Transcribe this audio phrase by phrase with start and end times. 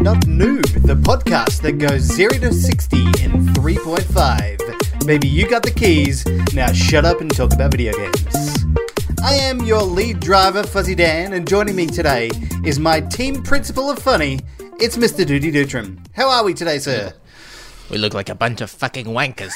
[0.00, 5.04] Not Nerd, the podcast that goes 0 to 60 in 3.5.
[5.04, 6.24] Maybe you got the keys,
[6.54, 8.64] now shut up and talk about video games.
[9.22, 12.30] I am your lead driver, Fuzzy Dan, and joining me today
[12.64, 14.40] is my team principal of funny,
[14.80, 15.26] it's Mr.
[15.26, 15.98] Duty Dutram.
[16.14, 17.12] How are we today, sir?
[17.90, 19.52] We look like a bunch of fucking wankers.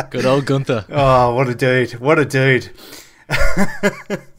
[0.10, 0.86] Good old Gunther.
[0.90, 1.92] Oh, what a dude.
[2.00, 2.68] What a dude.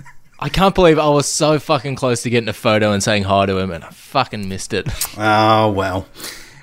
[0.43, 3.45] I can't believe I was so fucking close to getting a photo and saying hi
[3.45, 4.87] to him, and I fucking missed it.
[5.17, 6.05] Oh, well.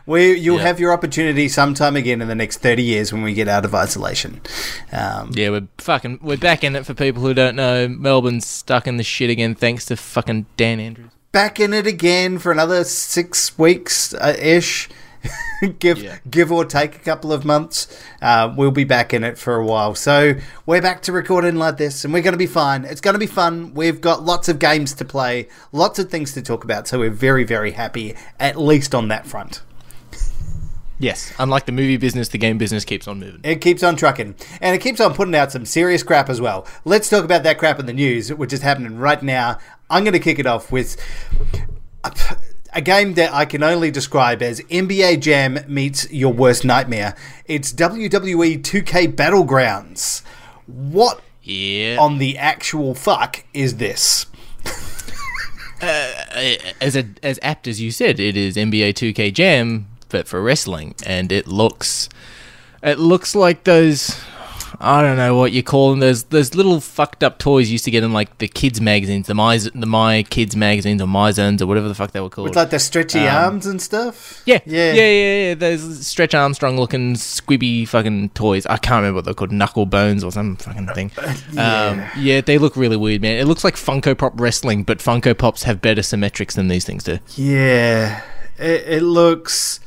[0.06, 0.62] We, you'll Yeah.
[0.64, 3.74] have your opportunity sometime again in the next 30 years when we get out of
[3.74, 4.40] isolation.
[4.92, 7.86] Um, Yeah, we're fucking we're back in it for people who don't know.
[7.88, 11.10] Melbourne's stuck in the shit again, thanks to fucking Dan Andrews.
[11.32, 14.88] back in it again for another six weeks uh, ish.
[15.78, 16.18] give Yeah.
[16.30, 17.86] give or take a couple of months.
[18.22, 19.94] Uh, we'll be back in it for a while.
[19.94, 20.34] So
[20.66, 22.84] we're back to recording like this, and we're going to be fine.
[22.84, 23.74] It's going to be fun.
[23.74, 26.88] We've got lots of games to play, lots of things to talk about.
[26.88, 29.62] So we're very very happy, at least on that front.
[30.98, 33.40] Yes, unlike the movie business, the game business keeps on moving.
[33.42, 36.66] It keeps on trucking, and it keeps on putting out some serious crap as well.
[36.84, 39.56] Let's talk about that crap in the news, which is happening right now.
[39.88, 40.98] I'm going to kick it off with
[42.72, 47.14] a, game that I can only describe as NBA Jam meets your worst nightmare.
[47.46, 50.22] It's WWE 2K Battlegrounds.
[50.66, 51.96] What Yeah.
[51.98, 54.26] on the actual fuck is this?
[55.82, 56.12] Uh,
[56.82, 60.94] as a, as apt as you said, it is NBA 2K Jam, but for wrestling,
[61.06, 62.10] and it looks
[62.82, 64.20] it looks like those
[64.78, 66.00] I don't know what you call them.
[66.00, 69.26] Those those little fucked up toys you used to get in like the kids magazines,
[69.26, 72.30] the my the my kids magazines or my zones or whatever the fuck they were
[72.30, 72.48] called.
[72.48, 74.42] With like the stretchy Um, arms and stuff?
[74.46, 74.92] yeah, Yeah.
[74.92, 75.54] yeah, yeah, yeah.
[75.54, 78.66] Those Stretch Armstrong looking squibby fucking toys.
[78.66, 81.10] I can't remember what they're called, knuckle bones or some fucking thing.
[81.52, 81.84] Yeah.
[81.86, 83.38] Um, yeah, they look really weird, man.
[83.38, 87.02] It looks like Funko Pop wrestling, but Funko Pops have better symmetrics than these things
[87.04, 87.18] do.
[87.36, 88.22] Yeah,
[88.58, 89.80] it, it looks.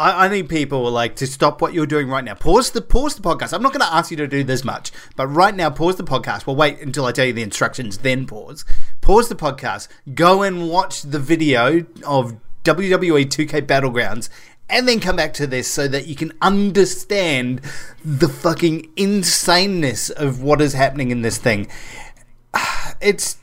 [0.00, 2.32] I, I need people like to stop what you're doing right now.
[2.32, 3.52] Pause the pause the podcast.
[3.52, 6.04] I'm not going to ask you to do this much, but right now, pause the
[6.04, 6.46] podcast.
[6.46, 8.64] We'll wait until I tell you the instructions, then pause.
[9.02, 9.88] Pause the podcast.
[10.14, 14.30] Go and watch the video of WWE 2K Battlegrounds.
[14.70, 17.60] And then come back to this so that you can understand
[18.02, 21.68] the fucking insaneness of what is happening in this thing.
[23.02, 23.38] It's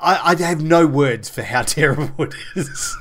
[0.00, 2.96] I, I have no words for how terrible it is.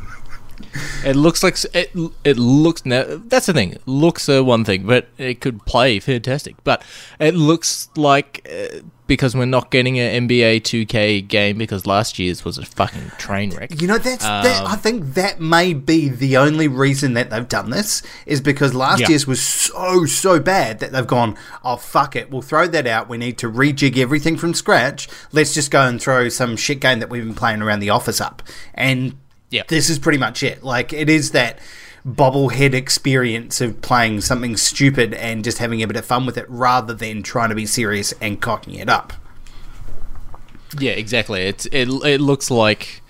[1.05, 1.91] It looks like it.
[2.23, 3.05] It looks now.
[3.07, 3.77] That's the thing.
[3.85, 6.55] Looks are one thing, but it could play fantastic.
[6.63, 6.83] But
[7.19, 12.45] it looks like uh, because we're not getting an NBA 2K game because last year's
[12.45, 13.81] was a fucking train wreck.
[13.81, 17.47] You know, that's that, Um, I think that may be the only reason that they've
[17.47, 19.07] done this is because last Yeah.
[19.09, 23.09] year's was so so bad that they've gone, oh fuck it, we'll throw that out.
[23.09, 25.07] We need to rejig everything from scratch.
[25.31, 28.21] Let's just go and throw some shit game that we've been playing around the office
[28.21, 28.43] up.
[28.75, 29.15] And
[29.49, 29.63] Yeah.
[29.67, 30.63] this is pretty much it.
[30.63, 31.59] Like it is that
[32.07, 36.45] bobblehead experience of playing something stupid and just having a bit of fun with it
[36.49, 39.13] rather than trying to be serious and cocking it up.
[40.77, 41.41] Yeah, exactly.
[41.41, 41.89] It's it.
[41.89, 43.01] It looks like.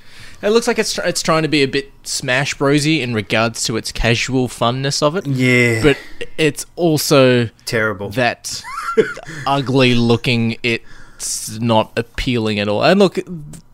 [0.42, 3.64] It looks like it's tr- it's trying to be a bit Smash Brosy in regards
[3.66, 5.28] to its casual funness of it.
[5.28, 5.84] Yeah.
[5.84, 5.98] But
[6.38, 8.10] it's also terrible.
[8.12, 8.64] that
[9.46, 10.56] ugly looking.
[10.64, 12.82] It's not appealing at all.
[12.82, 13.20] And look,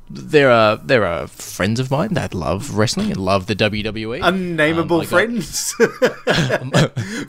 [0.09, 4.19] there are there are friends of mine that love wrestling and love the WWE.
[4.23, 5.73] Unnameable Um, I got- friends.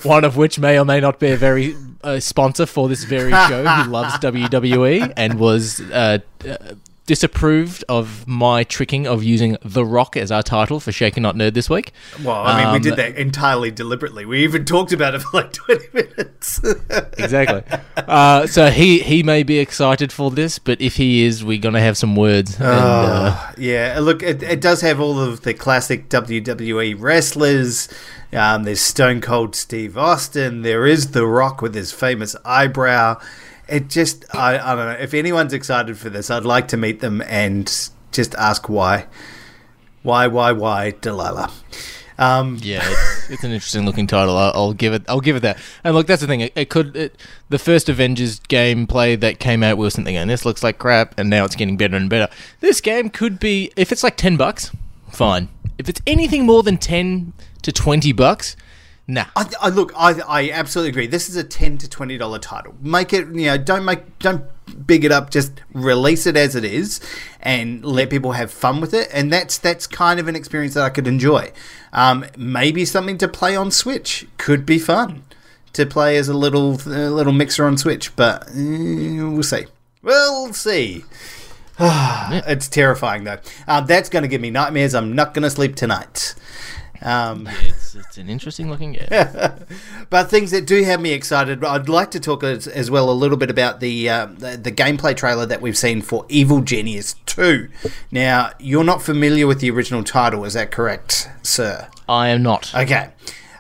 [0.05, 3.31] one of which may or may not be a very uh, sponsor for this very
[3.33, 6.57] show who loves WWE and was uh, uh,
[7.07, 11.55] disapproved of my tricking of using The Rock as our title for Shaken Not Nerd
[11.55, 11.93] this week.
[12.23, 14.27] Well, I mean, we Um, did that entirely deliberately.
[14.27, 16.61] We even talked about it for like 20 minutes.
[17.19, 17.63] Exactly.
[17.97, 21.81] uh, so he he may be excited for this, but if he is, we're gonna
[21.81, 22.57] have some words.
[22.57, 27.89] And, uh, Oh, yeah, look, it, it does have all of the classic WWE wrestlers.
[28.33, 30.63] Um, there's Stone Cold Steve Austin.
[30.63, 33.21] There is The Rock with his famous eyebrow.
[33.69, 34.99] It just, I, I don't know.
[35.01, 37.67] If anyone's excited for this, I'd like to meet them and
[38.13, 39.07] just ask why.
[40.03, 41.53] Why, why, why, Delilah?
[42.19, 44.37] Um, Yeah, it's, it's an interesting looking title.
[44.37, 45.03] I'll, I'll give it.
[45.09, 45.59] I'll give it that.
[45.85, 46.41] And look, that's the thing.
[46.41, 46.97] It, it could.
[46.97, 51.19] It, the first Avengers gameplay that came out, were thinking, "And this looks like crap,"
[51.19, 52.33] and now it's getting better and better.
[52.61, 54.71] This game could be, if it's like ten bucks,
[55.11, 55.49] fine.
[55.77, 58.57] If it's anything more than ten to twenty bucks,
[59.07, 59.27] nah.
[59.35, 61.07] I, I look, I, I absolutely agree.
[61.07, 62.75] This is a ten to twenty dollar title.
[62.81, 64.45] Make it, you know, don't make, don't
[64.87, 65.31] big it up.
[65.31, 67.01] Just release it as it is,
[67.41, 69.09] and let people have fun with it.
[69.13, 71.53] And that's that's kind of an experience that I could enjoy.
[71.93, 75.23] Um, maybe something to play on Switch could be fun
[75.73, 79.67] to play as a little little mixer on Switch, but eh, we'll see.
[80.03, 81.05] We'll see.
[81.79, 83.39] It's terrifying though.
[83.69, 84.95] Uh, that's going to give me nightmares.
[84.95, 86.35] I'm not going to sleep tonight.
[87.03, 89.09] Um, Yeah, it's, it's an interesting looking game.
[90.11, 93.13] but things that do have me excited, I'd like to talk as, as well a
[93.13, 97.15] little bit about the, uh, the the gameplay trailer that we've seen for Evil Genius
[97.27, 97.69] Two.
[98.11, 101.89] Now, you're not familiar with the original title, is that correct, sir?
[102.09, 102.75] I am not.
[102.75, 103.11] Okay.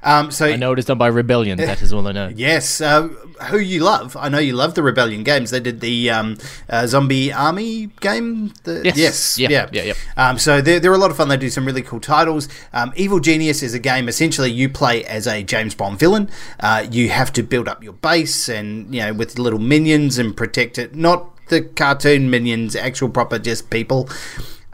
[0.02, 1.58] Um, so I know it is done by Rebellion.
[1.58, 2.32] That is all I know.
[2.36, 3.08] Yes, uh,
[3.48, 4.16] who you love.
[4.16, 5.50] I know you love the Rebellion games.
[5.50, 6.36] They did the um,
[6.68, 8.52] uh, Zombie Army game.
[8.64, 8.96] The, Yes.
[8.96, 9.94] yes, Yeah, yeah, yeah, yeah.
[10.16, 11.28] Um, so they're, they're a lot of fun.
[11.28, 12.48] They do some really cool titles.
[12.72, 14.08] Um, Evil Genius is a game.
[14.08, 16.30] Essentially, you play as a James Bond villain.
[16.60, 20.36] Uh, you have to build up your base and you know with little minions and
[20.36, 20.94] protect it.
[20.94, 24.08] Not the cartoon minions, actual proper just people.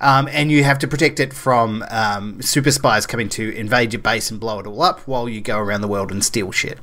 [0.02, 4.02] Um, and you have to protect it from um, super spies coming to invade your
[4.02, 6.78] base and blow it all up while you go around the world and steal shit.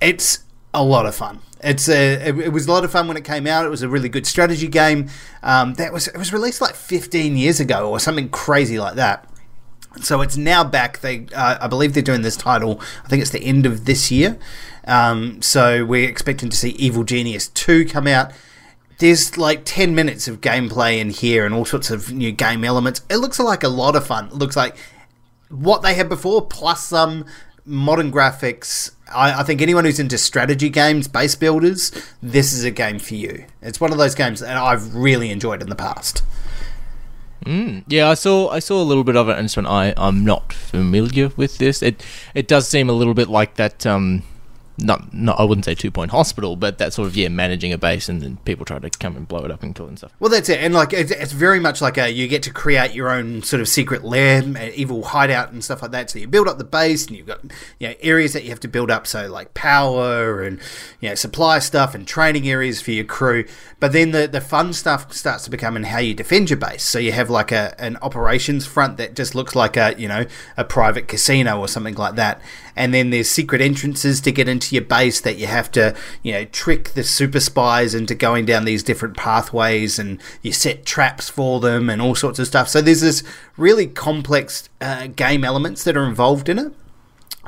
[0.00, 1.40] It's a lot of fun.
[1.62, 3.66] It's a, it, it was a lot of fun when it came out.
[3.66, 5.08] It was a really good strategy game.
[5.42, 9.28] Um, that was it was released like 15 years ago or something crazy like that.
[10.00, 11.00] So it's now back.
[11.00, 12.80] They, uh, I believe, they're doing this title.
[13.04, 14.38] I think it's the end of this year.
[14.86, 18.32] Um, so we're expecting to see Evil Genius two come out.
[18.98, 23.02] There's like 10 minutes of gameplay in here and all sorts of new game elements.
[23.10, 24.26] It looks like a lot of fun.
[24.26, 24.76] It looks like
[25.48, 27.24] what they had before, plus some
[27.64, 28.92] modern graphics.
[29.12, 31.92] I, I think anyone who's into strategy games, base builders,
[32.22, 33.46] this is a game for you.
[33.62, 36.22] It's one of those games that I've really enjoyed in the past.
[37.88, 41.30] Yeah, I saw I saw a little bit of it and I I'm not familiar
[41.36, 41.82] with this.
[41.82, 42.04] It
[42.34, 43.84] it does seem a little bit like that.
[43.84, 44.22] Um,
[44.78, 47.78] not not I wouldn't say Two Point Hospital, but that sort of yeah, managing a
[47.78, 50.12] base and then people try to come and blow it up and kill and stuff.
[50.18, 52.92] Well, that's it, and like it's, it's very much like a you get to create
[52.92, 54.42] your own sort of secret lair,
[54.74, 56.10] evil hideout, and stuff like that.
[56.10, 57.40] So you build up the base, and you've got
[57.78, 60.58] you know areas that you have to build up, so like power and
[61.00, 63.44] you know supply stuff and training areas for your crew.
[63.78, 66.82] But then the the fun stuff starts to become in how you defend your base.
[66.82, 70.26] So you have like a an operations front that just looks like a you know
[70.56, 72.40] a private casino or something like that,
[72.76, 76.32] and then there's secret entrances to get into your base that you have to you
[76.32, 81.28] know trick the super spies into going down these different pathways and you set traps
[81.28, 82.68] for them and all sorts of stuff.
[82.68, 83.22] So there's this
[83.56, 86.72] really complex uh, game elements that are involved in it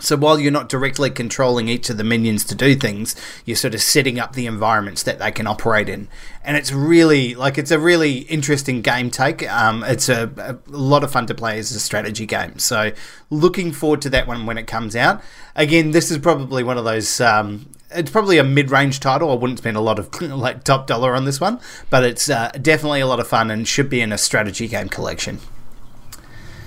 [0.00, 3.74] so while you're not directly controlling each of the minions to do things, you're sort
[3.74, 6.08] of setting up the environments that they can operate in,
[6.44, 9.48] and it's really like it's a really interesting game take.
[9.50, 12.58] Um, it's a, a lot of fun to play as a strategy game.
[12.58, 12.92] So
[13.30, 15.22] looking forward to that one when it comes out.
[15.54, 17.20] Again, this is probably one of those.
[17.20, 19.30] Um, it's probably a mid-range title.
[19.30, 21.60] I wouldn't spend a lot of like top dollar on this one,
[21.90, 24.88] but it's uh, definitely a lot of fun and should be in a strategy game
[24.88, 25.40] collection.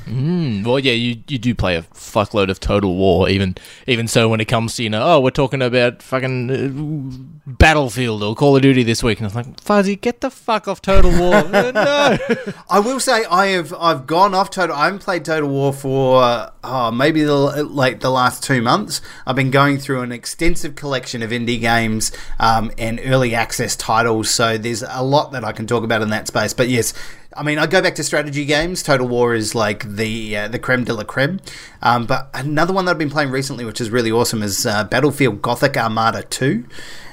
[0.05, 3.55] Mm, well, yeah, you you do play a fuckload of Total War, even
[3.85, 8.23] even so when it comes to you know, oh, we're talking about fucking uh, Battlefield
[8.23, 11.11] or Call of Duty this week, and it's like, Fuzzy, get the fuck off Total
[11.11, 11.29] War.
[11.59, 14.75] Uh, no, I will say I have I've gone off Total.
[14.75, 19.01] I haven't played Total War for uh, oh, maybe the, like the last two months.
[19.25, 24.29] I've been going through an extensive collection of indie games um, and early access titles.
[24.29, 26.53] So there's a lot that I can talk about in that space.
[26.53, 26.93] But yes,
[27.35, 28.81] I mean I go back to strategy games.
[28.83, 31.39] Total War is like the uh, the creme de la creme.
[31.81, 34.85] Um, but another one that I've been playing recently, which is really awesome, is uh,
[34.87, 36.65] Battlefleet Gothic Armada Two.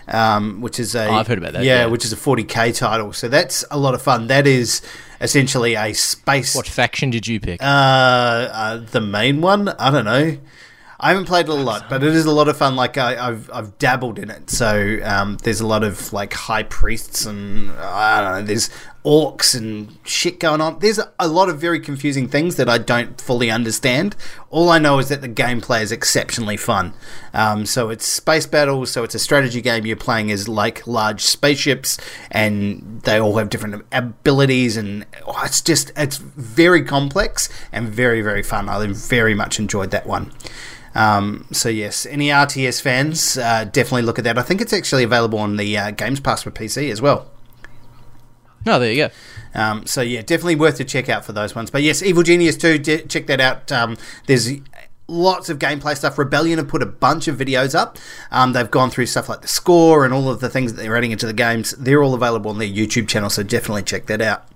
[0.09, 1.87] Um, which is a Oh, I've heard about that, Yeah, yeah.
[1.87, 3.13] which is a 40k title.
[3.13, 4.29] So that's a lot of fun.
[4.29, 4.81] That is
[5.21, 6.55] essentially a space.
[6.55, 7.61] what faction did you pick?
[7.61, 9.69] Uh, uh, the main one.
[9.69, 10.39] I don't know.
[11.01, 12.75] I haven't played it a lot, but it is a lot of fun.
[12.77, 14.49] Like I, I've I've dabbled in it.
[14.49, 18.47] So um, there's a lot of like high priests and I don't know.
[18.47, 18.71] There's
[19.07, 20.81] orcs and shit going on.
[20.81, 24.17] There's a lot of very confusing things that I don't fully understand.
[24.51, 26.93] All I know is that the gameplay is exceptionally fun.
[27.33, 28.91] Um, so it's space battles.
[28.91, 29.87] So it's a strategy game.
[29.87, 31.99] You're playing as like large spaceships,
[32.33, 38.23] and they all have different abilities, and oh, it's just it's very complex and very
[38.23, 38.69] very fun.
[38.69, 40.33] I very much enjoyed that one.
[40.97, 44.39] Um, so yes, any RTS fans, uh, definitely look at that.
[44.39, 47.31] I think it's actually available on the uh, Games Pass for PC as well.
[48.67, 49.15] Oh, there you go.
[49.55, 51.71] Um, so yeah, definitely worth to check out for those ones.
[51.71, 53.73] But yes, Evil Genius 2, de- check that out.
[53.73, 53.97] Um,
[54.27, 54.51] there's
[55.09, 56.19] lots of gameplay stuff.
[56.19, 57.99] Rebellion have put a bunch of videos up.
[58.31, 60.97] Um, they've gone through stuff like the score and all of the things that they're
[60.97, 61.73] adding into the games.
[61.73, 64.47] They're all available on their YouTube channel, so definitely check that out.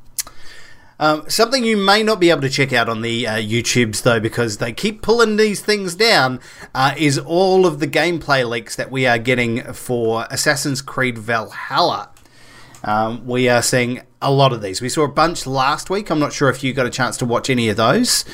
[0.98, 4.20] Um, something you may not be able to check out on the uh, YouTubes though,
[4.20, 6.40] because they keep pulling these things down,
[6.74, 12.10] uh, is all of the gameplay leaks that we are getting for Assassin's Creed Valhalla.
[12.84, 14.80] Um, we are seeing a lot of these.
[14.80, 16.10] We saw a bunch last week.
[16.10, 18.24] I'm not sure if you got a chance to watch any of those,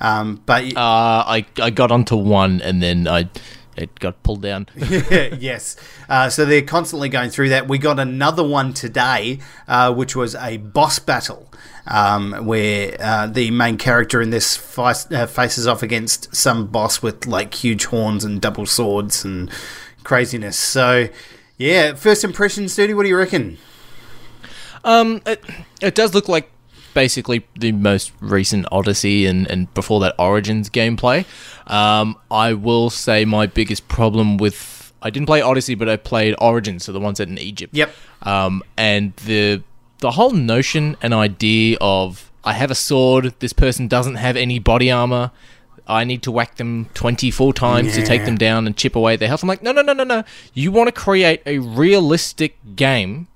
[0.00, 3.28] um, but Uh, I I got onto one and then I
[3.76, 4.66] it got pulled down.
[4.76, 5.76] yes.
[6.08, 7.66] Uh, so they're constantly going through that.
[7.68, 11.50] We got another one today, uh, which was a boss battle.
[11.86, 17.02] um, where uh, the main character in this face, uh, faces off against some boss
[17.02, 19.50] with like huge horns and double swords and
[20.02, 20.56] craziness.
[20.58, 21.08] So,
[21.58, 23.58] yeah, first impressions, Duty, what do you reckon?
[24.84, 25.42] Um, it,
[25.80, 26.50] it does look like
[26.94, 31.26] basically the most recent Odyssey and, and before that Origins gameplay.
[31.66, 36.34] Um, I will say my biggest problem with I didn't play Odyssey, but I played
[36.38, 37.74] Origins, so the ones set in Egypt.
[37.74, 37.94] Yep.
[38.22, 39.62] Um, and the
[39.98, 44.58] the whole notion and idea of I have a sword, this person doesn't have any
[44.58, 45.30] body armor.
[45.86, 49.18] I need to whack them 24 times to take them down and chip away at
[49.18, 49.42] their health.
[49.42, 50.24] I'm like, no, no, no, no, no.
[50.54, 53.28] You want to create a realistic game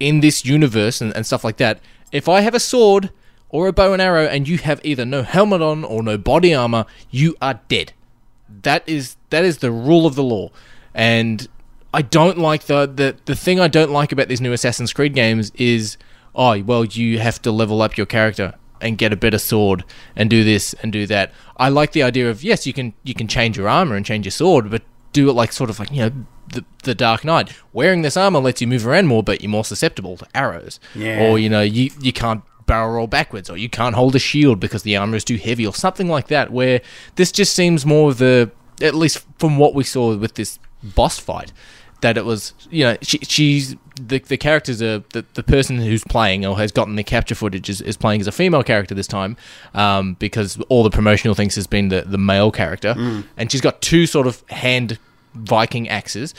[0.00, 1.78] in this universe and, and stuff like that.
[2.10, 3.10] If I have a sword
[3.50, 6.54] or a bow and arrow and you have either no helmet on or no body
[6.54, 7.92] armor, you are dead.
[8.62, 10.50] That is that is the rule of the law.
[10.94, 11.46] And
[11.94, 15.14] I don't like the the the thing I don't like about these new Assassin's Creed
[15.14, 15.96] games is
[16.34, 19.84] oh well you have to level up your character and get a better sword
[20.16, 21.32] and do this and do that.
[21.58, 24.24] I like the idea of yes you can you can change your armor and change
[24.26, 26.12] your sword, but do it like sort of like you know
[26.52, 27.52] the the Dark Knight.
[27.72, 30.80] Wearing this armor lets you move around more, but you're more susceptible to arrows.
[30.94, 31.24] Yeah.
[31.24, 34.60] Or you know you you can't barrel roll backwards, or you can't hold a shield
[34.60, 36.52] because the armor is too heavy, or something like that.
[36.52, 36.80] Where
[37.16, 38.50] this just seems more of the
[38.80, 41.52] at least from what we saw with this boss fight.
[42.00, 43.76] That it was, you know, she, she's
[44.08, 47.68] the the characters are the, the person who's playing or has gotten the capture footage
[47.68, 49.36] is, is playing as a female character this time,
[49.74, 52.94] um, because all the promotional things has been the the male character,
[53.36, 54.98] and she's got two sort of hand
[55.34, 56.34] Viking axes,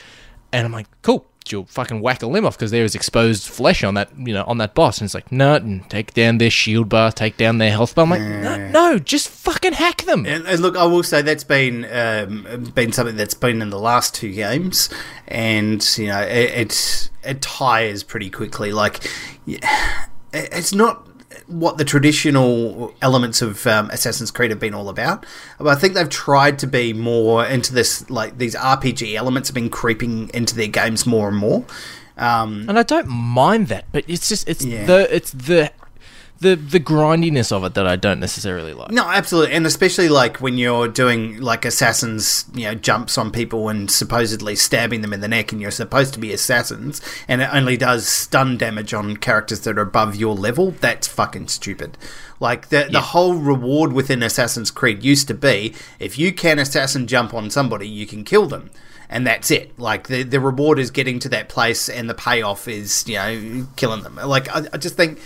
[0.52, 1.26] and I'm like, cool.
[1.52, 4.46] She'll fucking whack a limb off because there is exposed flesh on that, you know,
[4.46, 5.00] on that boss.
[5.00, 8.06] And it's like, no, and take down their shield bar, take down their health bar.
[8.06, 10.26] I'm like, no, no, just fucking hack them.
[10.26, 13.80] And, and look, I will say that's been um, been something that's been in the
[13.80, 14.90] last two games,
[15.28, 18.72] and you know it it, it tires pretty quickly.
[18.72, 19.06] Like
[19.46, 21.11] yeah, it's not
[21.48, 25.26] what the traditional elements of um, Assassin's Creed have been all about.
[25.58, 29.56] But I think they've tried to be more into this, like these RPG elements have
[29.56, 31.66] been creeping into their games more and more.
[32.18, 34.86] Um, and I don't mind that, but it's just it's Yeah.
[34.86, 35.72] the it's the
[36.42, 38.90] the the grindiness of it that I don't necessarily like.
[38.90, 43.70] No, absolutely, and especially like when you're doing like assassins, you know, jumps on people
[43.70, 47.50] and supposedly stabbing them in the neck, and you're supposed to be assassins, and it
[47.54, 50.72] only does stun damage on characters that are above your level.
[50.72, 51.96] That's fucking stupid.
[52.40, 57.06] Like the the whole reward within Assassin's Creed used to be if you can assassin
[57.06, 58.72] jump on somebody, you can kill them.
[59.10, 59.78] And that's it.
[59.78, 63.68] Like the the reward is getting to that place, and the payoff is you know
[63.76, 64.16] killing them.
[64.16, 65.20] Like I, I just think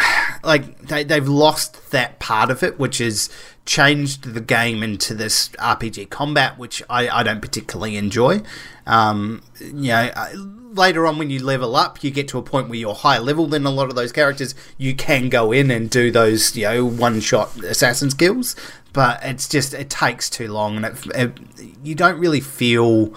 [0.42, 3.28] like they, they've lost that part of it, which has
[3.66, 8.42] changed the game into this RPG combat, which I, I don't particularly enjoy.
[8.86, 10.30] Um, you know, uh,
[10.72, 13.46] later on when you level up, you get to a point where you're higher level
[13.46, 14.54] than a lot of those characters.
[14.78, 18.56] You can go in and do those, you know, one shot assassin skills,
[18.92, 21.38] but it's just it takes too long, and it, it,
[21.84, 23.14] you don't really feel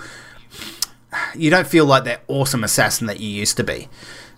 [1.36, 3.88] you don't feel like that awesome assassin that you used to be.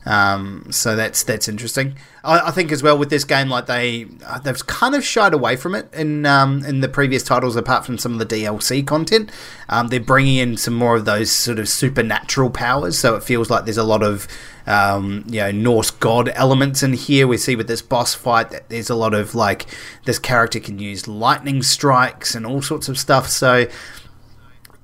[0.05, 1.95] Um, so that's that's interesting.
[2.23, 5.33] I, I think as well with this game, like they uh, they've kind of shied
[5.33, 8.85] away from it in um, in the previous titles, apart from some of the DLC
[8.85, 9.31] content.
[9.67, 13.49] Um, they're bringing in some more of those sort of supernatural powers, so it feels
[13.49, 14.27] like there's a lot of
[14.67, 17.27] um, you know Norse god elements in here.
[17.27, 19.65] We see with this boss fight that there's a lot of like
[20.05, 23.27] this character can use lightning strikes and all sorts of stuff.
[23.27, 23.65] So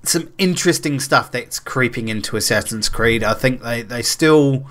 [0.03, 3.23] some interesting stuff that's creeping into Assassin's Creed.
[3.23, 4.65] I think they, they still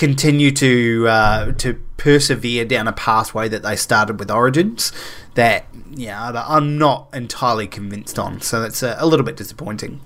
[0.00, 4.92] continue to uh, to persevere down a pathway that they started with Origins
[5.34, 8.40] that yeah I'm not entirely convinced on.
[8.40, 10.00] So that's a, a little bit disappointing.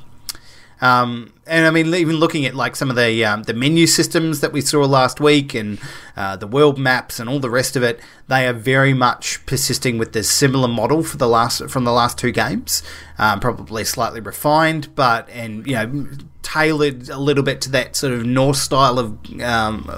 [0.85, 4.41] Um, and I mean, even looking at like some of the um, the menu systems
[4.41, 5.81] that we saw last week, and
[6.15, 7.99] uh, the world maps, and all the rest of it,
[8.29, 12.19] they are very much persisting with this similar model for the last from the last
[12.19, 12.83] two games.
[13.17, 16.07] Um, probably slightly refined, but and you know
[16.43, 19.89] tailored a little bit to that sort of Norse style of um,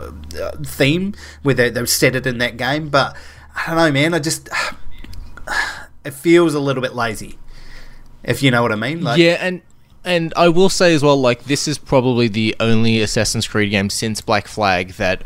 [0.41, 2.91] uh, theme, where they, they've set it in that game.
[2.91, 3.17] But
[3.57, 4.15] I don't know, man.
[4.15, 4.49] I just
[6.05, 7.41] it feels a little bit lazy,
[8.23, 9.03] if you know what I mean.
[9.03, 9.63] Like, yeah, and
[10.07, 13.91] and I will say as well, like this is probably the only Assassin's Creed game
[13.91, 15.23] since Black Flag that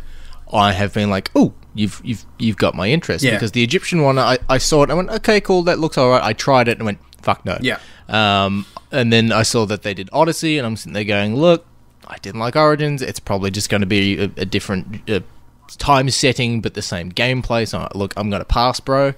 [0.51, 3.31] I have been like, oh, you've you've you've got my interest Yeah.
[3.31, 6.23] because the Egyptian one, I, I saw it, I went, okay, cool, that looks alright.
[6.23, 7.57] I tried it and went, fuck no.
[7.61, 7.79] Yeah.
[8.09, 11.65] Um, and then I saw that they did Odyssey, and I'm sitting there going, look,
[12.07, 13.01] I didn't like Origins.
[13.01, 15.09] It's probably just going to be a, a different.
[15.09, 15.21] Uh,
[15.77, 19.13] time setting but the same gameplay so look i'm going to pass bro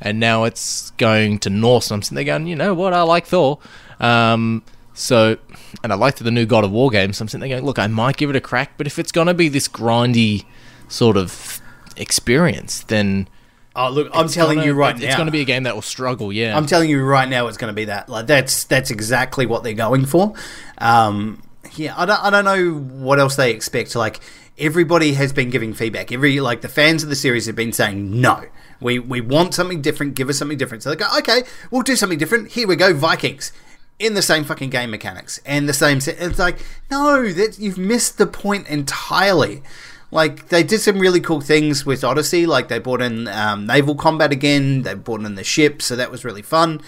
[0.00, 3.02] and now it's going to norse and i'm sitting there going you know what i
[3.02, 3.58] like thor
[4.00, 4.62] um,
[4.98, 5.36] so,
[5.82, 7.78] and I liked the new God of War game, so I'm sitting there going, look,
[7.78, 10.44] I might give it a crack, but if it's going to be this grindy
[10.88, 11.60] sort of
[11.96, 13.28] experience, then
[13.76, 15.06] Oh, look, I'm telling gonna- you right it's, now.
[15.06, 16.32] it's going to be a game that will struggle.
[16.32, 18.08] Yeah, I'm telling you right now, it's going to be that.
[18.08, 20.34] Like that's that's exactly what they're going for.
[20.78, 21.42] Um,
[21.76, 22.72] yeah, I don't I don't know
[23.04, 23.94] what else they expect.
[23.94, 24.18] Like
[24.58, 26.10] everybody has been giving feedback.
[26.10, 28.46] Every like the fans of the series have been saying no.
[28.80, 30.14] We we want something different.
[30.16, 30.82] Give us something different.
[30.82, 32.50] So they go, okay, we'll do something different.
[32.52, 33.52] Here we go, Vikings.
[33.98, 36.00] In the same fucking game mechanics and the same.
[36.00, 36.58] Se- it's like
[36.90, 39.62] no, that you've missed the point entirely.
[40.10, 42.46] Like they did some really cool things with Odyssey.
[42.46, 44.82] Like they brought in um, naval combat again.
[44.82, 46.80] They brought in the ship, so that was really fun.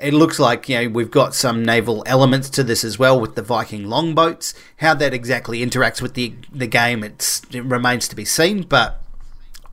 [0.00, 3.34] It looks like you know we've got some naval elements to this as well with
[3.36, 4.54] the Viking longboats.
[4.78, 8.62] How that exactly interacts with the the game, it's, it remains to be seen.
[8.62, 9.00] But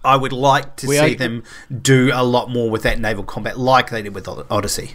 [0.03, 1.43] I would like to We see are- them
[1.81, 4.91] do a lot more with that naval combat, like they did with Odyssey.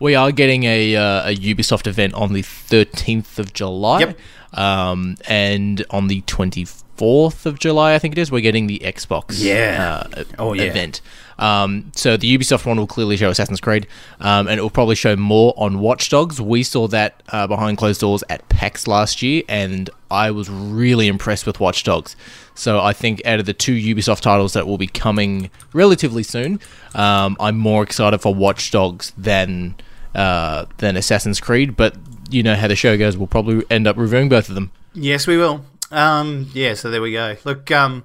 [0.00, 4.00] We are getting a, uh, a Ubisoft event on the 13th of July.
[4.00, 4.18] Yep.
[4.54, 9.40] Um, and on the 24th of July, I think it is, we're getting the Xbox
[9.42, 10.04] Yeah.
[10.16, 10.62] uh, Oh, yeah.
[10.64, 11.00] event.
[11.38, 13.86] Um, so the Ubisoft one will clearly show Assassin's Creed,
[14.20, 16.40] um, and it will probably show more on Watch Dogs.
[16.40, 21.06] We saw that uh, behind closed doors at PAX last year, and I was really
[21.08, 22.14] impressed with Watch Dogs.
[22.54, 26.60] So I think out of the two Ubisoft titles that will be coming relatively soon,
[26.94, 29.76] um, I'm more excited for Watch Dogs than
[30.14, 31.76] uh, than Assassin's Creed.
[31.76, 31.96] But
[32.30, 34.70] you know how the show goes, we'll probably end up reviewing both of them.
[34.94, 35.64] Yes, we will.
[35.90, 37.36] Um, yeah, so there we go.
[37.44, 38.04] Look, um,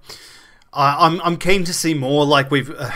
[0.73, 2.25] I, I'm I'm keen to see more.
[2.25, 2.91] Like we've uh,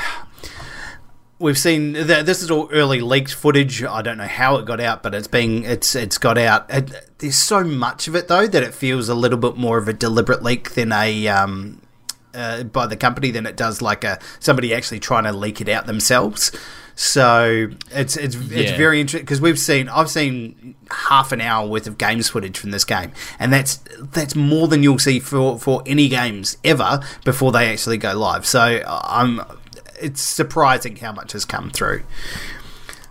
[1.39, 3.83] we've seen that this is all early leaked footage.
[3.83, 6.65] I don't know how it got out, but it's being it's it's got out.
[6.69, 9.87] It, there's so much of it though that it feels a little bit more of
[9.87, 11.81] a deliberate leak than a um,
[12.33, 15.69] uh, by the company than it does like a somebody actually trying to leak it
[15.69, 16.51] out themselves.
[17.01, 21.87] So it's it's it's very interesting because we've seen I've seen half an hour worth
[21.87, 23.77] of games footage from this game, and that's
[24.11, 28.45] that's more than you'll see for for any games ever before they actually go live.
[28.45, 29.39] So I'm
[30.01, 32.03] it's surprising how much has come through.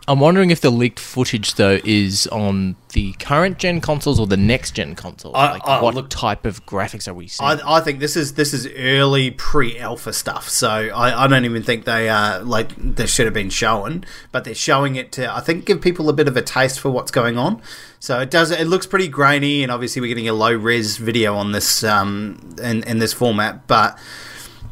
[0.08, 4.38] I'm wondering if the leaked footage though is on the current gen consoles or the
[4.38, 5.34] next gen consoles.
[5.36, 7.46] I- like, I- what look- type of graphics are we seeing?
[7.48, 11.62] I, I think this is this is early pre-alpha stuff, so I, I don't even
[11.62, 15.40] think they are like they should have been shown, but they're showing it to I
[15.40, 17.60] think give people a bit of a taste for what's going on.
[18.00, 21.34] So it does it looks pretty grainy, and obviously we're getting a low res video
[21.34, 23.98] on this um in in this format, but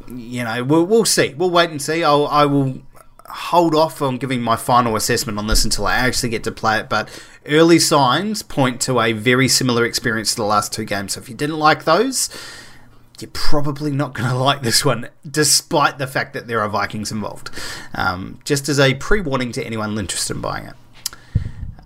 [0.08, 2.02] you know we'll we'll see, we'll wait and see.
[2.02, 2.80] I'll I will
[3.36, 6.78] hold off on giving my final assessment on this until I actually get to play
[6.80, 7.08] it, but
[7.46, 11.12] early signs point to a very similar experience to the last two games.
[11.12, 12.30] So if you didn't like those,
[13.20, 17.12] you're probably not going to like this one, despite the fact that there are Vikings
[17.12, 17.50] involved.
[17.94, 20.74] Um, just as a pre warning to anyone interested in buying it.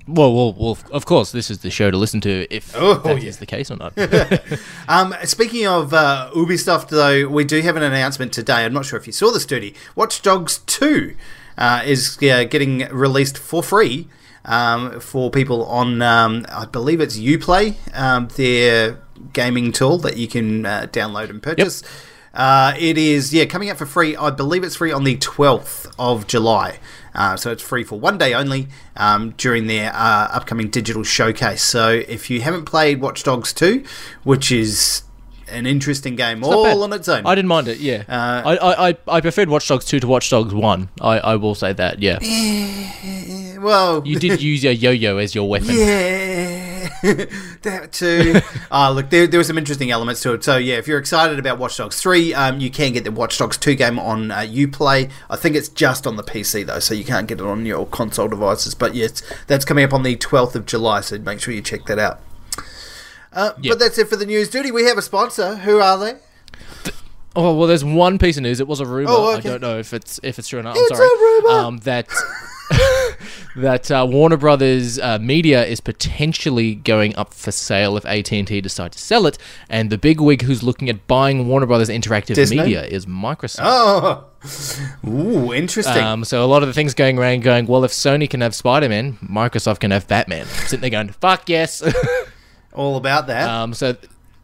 [0.06, 3.18] well, well, well, of course, this is the show to listen to if Oh, that
[3.18, 3.30] is yeah.
[3.40, 3.92] the case or not.
[4.88, 8.64] Um, speaking of uh, Ubisoft, though, we do have an announcement today.
[8.64, 9.74] I'm not sure if you saw this, Duty.
[9.94, 11.14] Watch Dogs 2
[11.58, 14.08] uh, is uh, getting released for free
[14.44, 18.98] um, for people on, um, I believe it's Uplay, um, their
[19.32, 21.82] gaming tool that you can uh, download and purchase.
[22.32, 24.16] Uh, it is, yeah, coming out for free.
[24.16, 26.78] I believe it's free on the 12th of July.
[27.12, 31.62] Uh, so it's free for one day only um, during their uh, upcoming digital showcase.
[31.62, 33.84] So if you haven't played Watch Dogs 2,
[34.22, 35.02] which is
[35.50, 37.26] an interesting game all on its own.
[37.26, 37.78] I didn't mind it.
[37.78, 40.88] Yeah, Uh, I, I, I, I preferred Watch Dogs two to Watch Dogs one.
[41.00, 42.00] I, I will say that.
[42.00, 42.18] Yeah,
[43.60, 45.68] well, you did use your yo-yo as your weapon.
[45.70, 46.88] Yeah,
[47.62, 48.40] that too.
[48.72, 50.44] Ah, look, there, there were some interesting elements to it.
[50.44, 53.36] So yeah, if you're excited about Watch Dogs three, um, you can get the Watch
[53.36, 55.10] Dogs two game on uh, UPlay.
[55.28, 57.84] I think it's just on the PC though, so you can't get it on your
[57.86, 58.74] console devices.
[58.76, 61.84] But yes, that's coming up on the 12th of July, so make sure you check
[61.86, 62.20] that out.
[63.32, 63.72] Uh, Yep.
[63.72, 64.48] But that's it for the news.
[64.48, 65.56] Duty, we have a sponsor.
[65.56, 66.14] Who are they?
[67.36, 68.58] Oh well, there's one piece of news.
[68.58, 69.10] It was a rumor.
[69.12, 70.76] Oh, I don't know if it's if it's true or not.
[70.76, 71.08] It's I'm sorry.
[71.08, 71.50] a rumor.
[71.50, 72.08] Um, that
[73.56, 78.48] that uh, Warner Brothers uh, Media is potentially going up for sale if AT and
[78.48, 79.38] T decide to sell it.
[79.68, 82.56] And the big wig who's looking at buying Warner Brothers Interactive Disney?
[82.58, 83.60] Media is Microsoft.
[83.62, 86.02] Oh, ooh, interesting.
[86.02, 88.56] Um, so a lot of the things going around going, well, if Sony can have
[88.56, 90.46] Spider Man, Microsoft can have Batman.
[90.46, 91.80] Sitting there going, fuck yes.
[92.72, 93.48] All about that.
[93.48, 93.96] Um, so,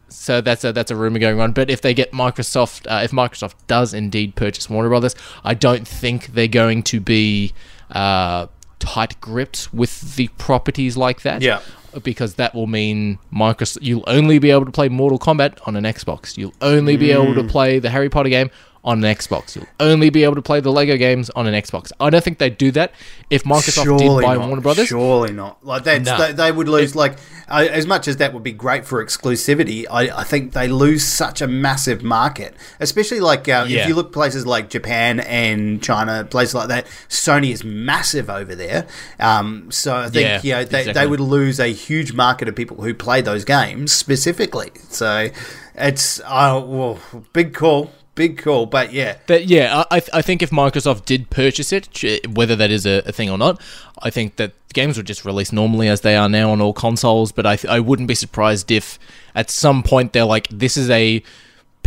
[0.09, 1.53] so that's a that's a rumor going on.
[1.53, 5.87] But if they get Microsoft, uh, if Microsoft does indeed purchase Warner Brothers, I don't
[5.87, 7.53] think they're going to be
[7.91, 8.47] uh,
[8.79, 11.41] tight gripped with the properties like that.
[11.41, 11.61] Yeah.
[12.03, 15.83] Because that will mean Microsoft, you'll only be able to play Mortal Kombat on an
[15.83, 16.37] Xbox.
[16.37, 18.51] You'll only be able to play the Harry Potter game
[18.87, 19.55] on an Xbox.
[19.57, 21.91] You'll only be able to play the Lego games on an Xbox.
[21.99, 22.93] I don't think they'd do that
[23.29, 24.47] if Microsoft did buy not.
[24.47, 24.87] Warner Brothers.
[24.87, 25.63] Surely not.
[25.65, 26.17] Like that's, No.
[26.17, 26.95] they, they would lose.
[26.95, 27.17] like
[27.49, 31.05] uh, as much as that would be great for exclusivity, I, I think they lose
[31.05, 32.55] such a massive market.
[32.79, 33.81] Especially like uh, Yeah.
[33.81, 36.85] if you look places like Japan and China, places like that.
[37.09, 38.87] Sony is massive over there.
[39.19, 42.55] Um, so I think Yeah, you know they, they would lose a huge market of
[42.55, 44.71] people who play those games specifically.
[44.89, 45.27] So
[45.75, 46.99] it's uh, well,
[47.33, 48.65] big call, big call.
[48.65, 53.01] But yeah, yeah, I, I think if Microsoft did purchase it, whether that is a,
[53.05, 53.61] a thing or not,
[53.99, 57.31] I think that games would just release normally as they are now on all consoles.
[57.31, 58.99] But I I wouldn't be surprised if
[59.33, 61.23] at some point they're like, this is a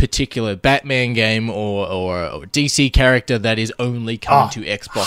[0.01, 5.05] particular Batman game or or, or DC character that is only coming Oh, to Xbox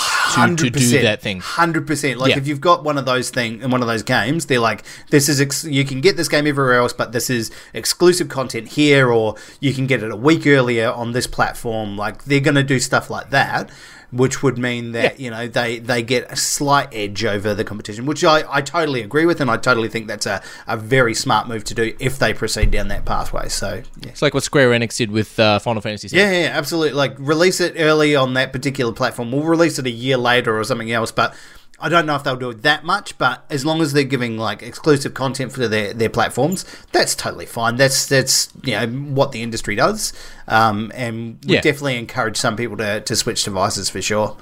[0.57, 1.40] to, to do that thing.
[1.40, 2.20] Hundred percent.
[2.20, 2.38] Like Yeah.
[2.38, 5.28] if you've got one of those thing in one of those games, they're like, this
[5.28, 9.11] is ex- you can get this game everywhere else, but this is exclusive content here,
[9.11, 11.96] or you can get it a week earlier on this platform.
[11.96, 13.70] Like they're going to do stuff like that.
[14.14, 18.07] Which would mean that you know they, they get a slight edge over the competition,
[18.07, 21.48] which I, I totally agree with, and I totally think that's a, a very smart
[21.48, 23.48] move to do if they proceed down that pathway.
[23.48, 26.09] So yeah, It's like what Square Enix did with uh, Final Fantasy.
[26.09, 26.16] VII.
[26.16, 26.94] yeah, yeah, absolutely.
[26.94, 29.33] Like release it early on that particular platform.
[29.33, 31.35] We'll release it a year later or something else, but
[31.80, 33.18] I don't know if they'll do it that much.
[33.18, 37.46] But as long as they're giving like exclusive content for their, their platforms, that's totally
[37.46, 37.76] fine.
[37.76, 40.12] That's that's you know what the industry does,
[40.48, 41.60] um, and we Yeah.
[41.60, 44.37] definitely encourage some people to, to switch devices for sure.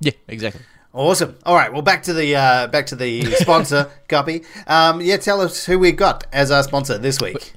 [0.00, 0.62] yeah, exactly.
[0.92, 1.36] Awesome.
[1.44, 1.72] All right.
[1.72, 4.44] Well, back to the uh, back to the sponsor Guppy.
[4.68, 7.54] Um, yeah, tell us who we got as our sponsor this week.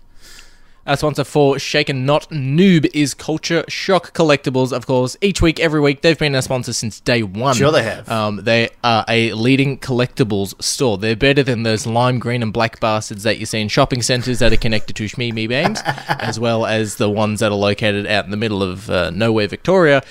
[0.87, 5.17] Our sponsor for Shaken Not Nerd is Culture Shock Collectibles, of course.
[5.19, 7.57] Each week, every week, they've been our sponsor since day one.
[7.57, 8.07] Sure they have.
[8.09, 10.97] Um, they are a leading collectibles store.
[10.97, 14.39] They're better than those lime green and black bastards that you see in shopping centres
[14.39, 18.07] that are connected to Shmee Me Bangs, as well as the ones that are located
[18.07, 20.01] out in the middle of uh, nowhere, Victoria.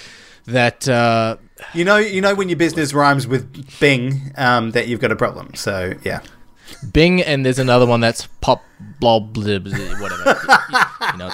[0.45, 1.39] That uh,
[1.73, 5.17] You know, you know when your business rhymes with Bing, um, that you've got a
[5.17, 5.55] problem.
[5.55, 6.21] So yeah.
[6.93, 8.63] Bing, and there's another one that's pop
[9.01, 10.41] blob blah, blah, whatever.
[11.13, 11.31] you, know,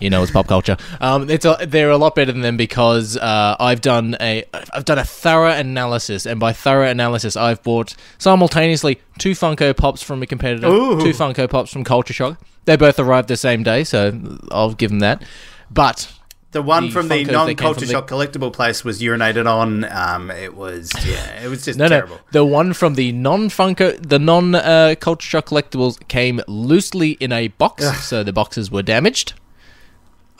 [0.00, 0.76] you know, it's pop culture.
[1.00, 4.84] Um, it's a, they're a lot better than them because uh, I've done a I've
[4.84, 10.22] done a thorough analysis, and by thorough analysis, I've bought simultaneously two Funko Pops from
[10.22, 11.00] a competitor, Ooh.
[11.00, 12.40] two Funko Pops from Culture Shock.
[12.64, 15.22] They both arrived the same day, so I'll give them that.
[15.70, 16.12] But
[16.52, 19.84] The one The from the Funkos non-culture from the- shock collectible place was urinated on.
[19.84, 22.16] Um, it was yeah, it was just No, terrible.
[22.16, 22.22] no.
[22.32, 27.32] The one from the non Funko, the non uh, Culture Shock collectibles came loosely in
[27.32, 29.34] a box, so the boxes were damaged.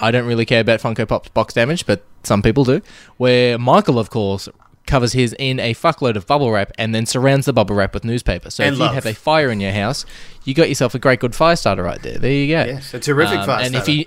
[0.00, 2.80] I don't really care about Funko Pop's box damage, but some people do.
[3.18, 4.48] Where Michael, of course,
[4.86, 8.04] covers his in a fuckload of bubble wrap and then surrounds the bubble wrap with
[8.04, 8.48] newspaper.
[8.48, 10.06] So And if you have a fire in your house,
[10.44, 12.16] you got yourself a great good fire starter right there.
[12.18, 12.64] There you go.
[12.64, 14.04] Yes, a terrific fire And if starter.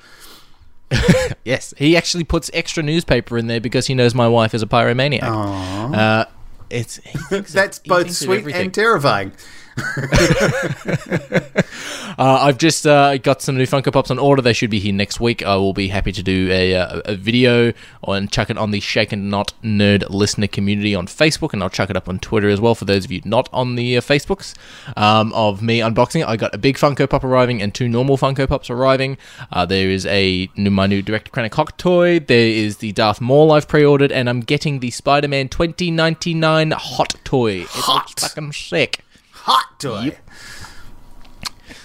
[1.46, 4.68] yes, he actually puts extra newspaper in there because he knows my wife is a
[4.68, 5.24] pyromaniac.
[5.24, 6.26] Uh,
[6.70, 7.00] it's
[7.30, 9.34] That's both sweet and terrifying.
[12.18, 14.42] Uh, I've just uh, got some new Funko Pops on order.
[14.42, 15.44] They should be here next week.
[15.44, 17.74] I will be happy to do a, uh, a video
[18.08, 21.90] and chuck it on the Shaken Not Nerd listener community on Facebook, and I'll chuck
[21.90, 24.54] it up on Twitter as well for those of you not on the uh, Facebooks
[24.98, 26.28] um, of me unboxing it.
[26.28, 29.18] I got a big Funko Pop arriving and two normal Funko Pops arriving.
[29.52, 32.20] Uh, there is a new, my new Director Krennic Hot toy.
[32.20, 37.62] There is the Darth Maul I've pre-ordered, and I'm getting the Spider-Man 2099 Hot toy.
[37.62, 38.10] It Hot.
[38.10, 39.04] looks fucking sick.
[39.44, 40.04] Hot toy.
[40.06, 40.18] Yep.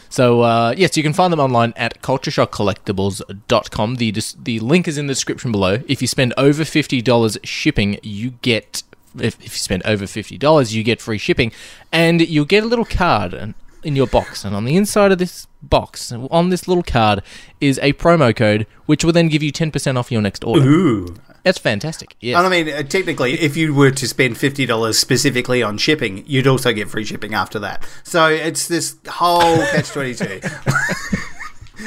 [0.08, 3.96] So uh, yes, you can find them online at cultureshockcollectibles.com.
[3.96, 5.82] The dis- the link is in the description below.
[5.88, 8.82] If you spend over fifty dollars shipping, you get
[9.18, 11.52] if, if you spend over fifty dollars, you get free shipping,
[11.92, 14.44] and you'll get a little card and- in your box.
[14.44, 17.22] And on the inside of this box, on this little card,
[17.60, 20.66] is a promo code which will then give you ten percent off your next order.
[20.68, 21.14] Ooh.
[21.46, 22.16] That's fantastic.
[22.18, 22.36] Yes.
[22.36, 26.24] And I mean, uh, technically, if you were to spend fifty dollars specifically on shipping,
[26.26, 27.88] you'd also get free shipping after that.
[28.02, 30.40] So it's this whole catch twenty two.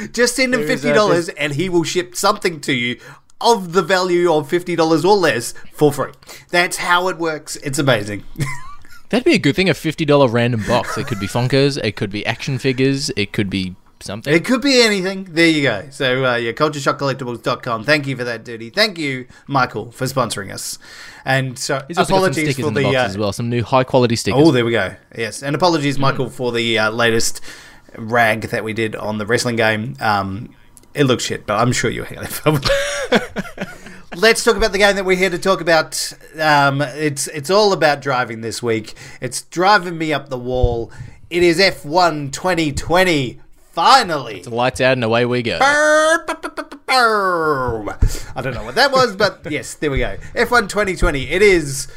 [0.12, 2.98] Just send him fifty dollars, and he will ship something to you
[3.38, 6.12] of the value of fifty dollars or less for free.
[6.48, 7.56] That's how it works.
[7.56, 8.24] It's amazing.
[9.10, 9.68] That'd be a good thing.
[9.68, 10.96] A fifty dollar random box.
[10.96, 11.78] It could be Funkos.
[11.84, 13.10] It could be action figures.
[13.14, 14.32] It could be something.
[14.32, 15.24] It could be anything.
[15.24, 15.88] There you go.
[15.90, 17.84] So, uh, yeah, cultureshockcollectibles.com.
[17.84, 18.70] Thank you for that, Duty.
[18.70, 20.78] Thank you, Michael, for sponsoring us.
[21.24, 22.96] And so, He's also apologies for the, the.
[22.96, 23.32] uh, as well.
[23.32, 24.42] Some new high quality stickers.
[24.42, 24.94] Oh, there we go.
[25.16, 27.40] Yes, and apologies, Michael, for the uh, latest
[27.96, 29.96] rag that we did on the wrestling game.
[30.00, 30.54] Um,
[30.94, 32.40] it looks shit, but I'm sure you'll hear it.
[34.16, 36.12] Let's talk about the game that we're here to talk about.
[36.38, 38.94] Um, it's it's all about driving this week.
[39.20, 40.90] It's driving me up the wall.
[41.30, 43.40] It is F1 2020.
[43.80, 44.42] Finally.
[44.42, 45.58] Lights out and away we go.
[45.58, 46.26] Burr.
[48.36, 50.18] I don't know what that was, but yes, there we go.
[50.34, 51.30] F1 2020.
[51.30, 51.88] It is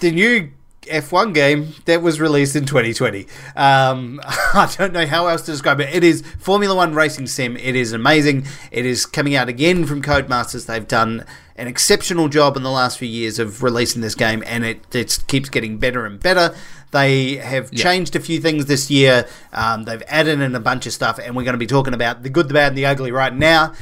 [0.00, 0.50] the new
[0.82, 3.26] F1 game that was released in 2020.
[3.56, 5.94] Um, I don't know how else to describe it.
[5.94, 7.56] It is Formula One racing sim.
[7.56, 8.44] It is amazing.
[8.70, 10.66] It is coming out again from Codemasters.
[10.66, 11.24] They've done
[11.56, 15.24] an exceptional job in the last few years of releasing this game, and it, it
[15.28, 16.54] keeps getting better and better.
[16.92, 19.26] They have changed a few things this year.
[19.52, 22.22] Um, they've added in a bunch of stuff, and we're going to be talking about
[22.22, 23.72] the good, the bad, and the ugly right now.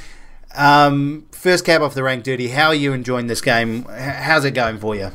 [0.55, 2.49] Um, first cab off the rank, Duty.
[2.49, 3.85] How are you enjoying this game?
[3.85, 5.11] How's it going for you?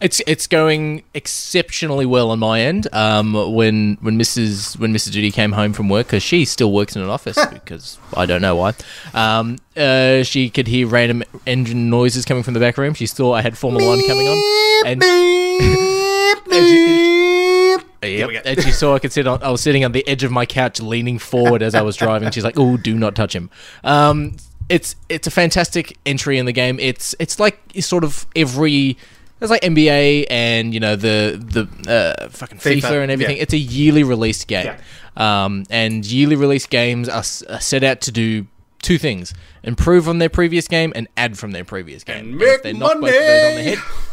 [0.00, 2.88] It's it's going exceptionally well on my end.
[2.92, 4.76] Um, when when Mrs.
[4.76, 5.12] when Mrs.
[5.12, 8.42] Judy came home from work because she still works in an office because I don't
[8.42, 8.74] know why.
[9.14, 12.94] Um, uh, she could hear random engine noises coming from the back room.
[12.94, 16.01] She saw I had Formula One coming on, and
[18.02, 18.42] Yep.
[18.44, 19.42] And she saw I could sit on.
[19.42, 22.30] I was sitting on the edge of my couch, leaning forward as I was driving.
[22.30, 23.50] She's like, "Oh, do not touch him."
[23.84, 24.36] Um,
[24.68, 26.78] it's it's a fantastic entry in the game.
[26.80, 28.96] It's it's like sort of every.
[29.40, 33.36] It's like NBA and you know the the uh, fucking FIFA, FIFA, and everything.
[33.36, 33.42] yeah.
[33.42, 34.72] It's a yearly released game,
[35.16, 38.46] um, and yearly released games are, are set out to do
[38.82, 42.34] two things: improve on their previous game and add from their previous game.
[42.34, 43.76] And if make they knock both of those on the money!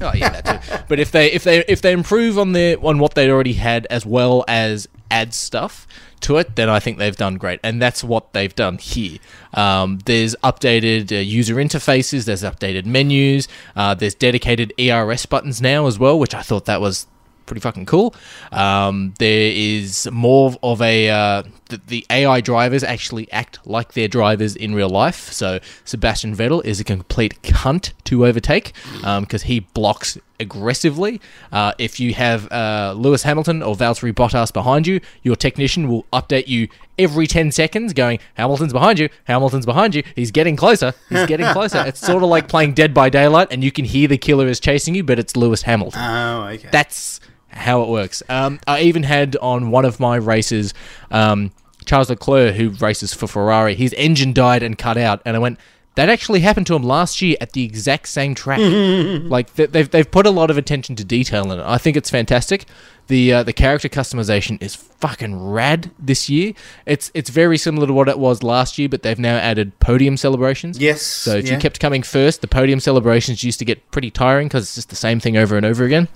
[0.00, 0.84] Oh yeah, that too.
[0.88, 3.86] But if they if they if they improve on their on what they already had
[3.90, 5.86] as well as add stuff
[6.20, 9.18] to it, then I think they've done great, and that's what they've done here.
[9.52, 15.86] Um, there's updated uh, user interfaces, there's updated menus, uh, there's dedicated ERS buttons now
[15.86, 17.06] as well, which I thought that was
[17.46, 18.14] pretty fucking cool.
[18.52, 24.08] Um, there is more of a uh, the, the AI drivers actually act like their
[24.08, 25.32] drivers in real life.
[25.32, 28.72] So Sebastian Vettel is a complete cunt to overtake
[29.20, 31.20] because he blocks aggressively.
[31.52, 36.04] Uh, if you have uh, Lewis Hamilton or Valtteri Bottas behind you, your technician will
[36.12, 40.92] update you every 10 seconds going, Hamilton's behind you, Hamilton's behind you, he's getting closer,
[41.08, 41.84] he's getting closer.
[41.86, 44.60] it's sort of like playing Dead by Daylight and you can hear the killer is
[44.60, 46.68] chasing you, but it's Lewis Hamilton Oh, okay.
[46.70, 47.20] that's
[47.54, 48.22] how it works.
[48.28, 50.74] Um, I even had on one of my races
[51.10, 51.52] um,
[51.84, 53.74] Charles Leclerc, who races for Ferrari.
[53.74, 55.58] His engine died and cut out, and I went.
[55.96, 58.58] That actually happened to him last year at the exact same track.
[59.30, 61.62] like th- they've they've put a lot of attention to detail in it.
[61.62, 62.64] I think it's fantastic.
[63.06, 66.54] The uh, the character customization is fucking rad this year.
[66.84, 70.16] It's it's very similar to what it was last year, but they've now added podium
[70.16, 70.80] celebrations.
[70.80, 71.02] yes.
[71.02, 71.54] So if yeah.
[71.54, 74.88] you kept coming first, the podium celebrations used to get pretty tiring because it's just
[74.88, 76.08] the same thing over and over again.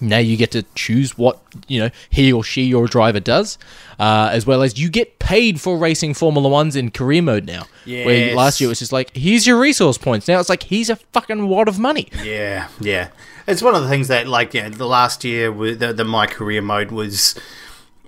[0.00, 3.58] Now you get to choose what you know he or she your driver does,
[3.98, 7.66] uh, as well as you get paid for racing Formula Ones in career mode now.
[8.06, 10.28] Where last year it was just like here's your resource points.
[10.28, 12.08] Now it's like here's a fucking wad of money.
[12.22, 13.08] Yeah, yeah.
[13.46, 16.62] It's one of the things that, like, yeah, the last year, the, the my career
[16.62, 17.34] mode was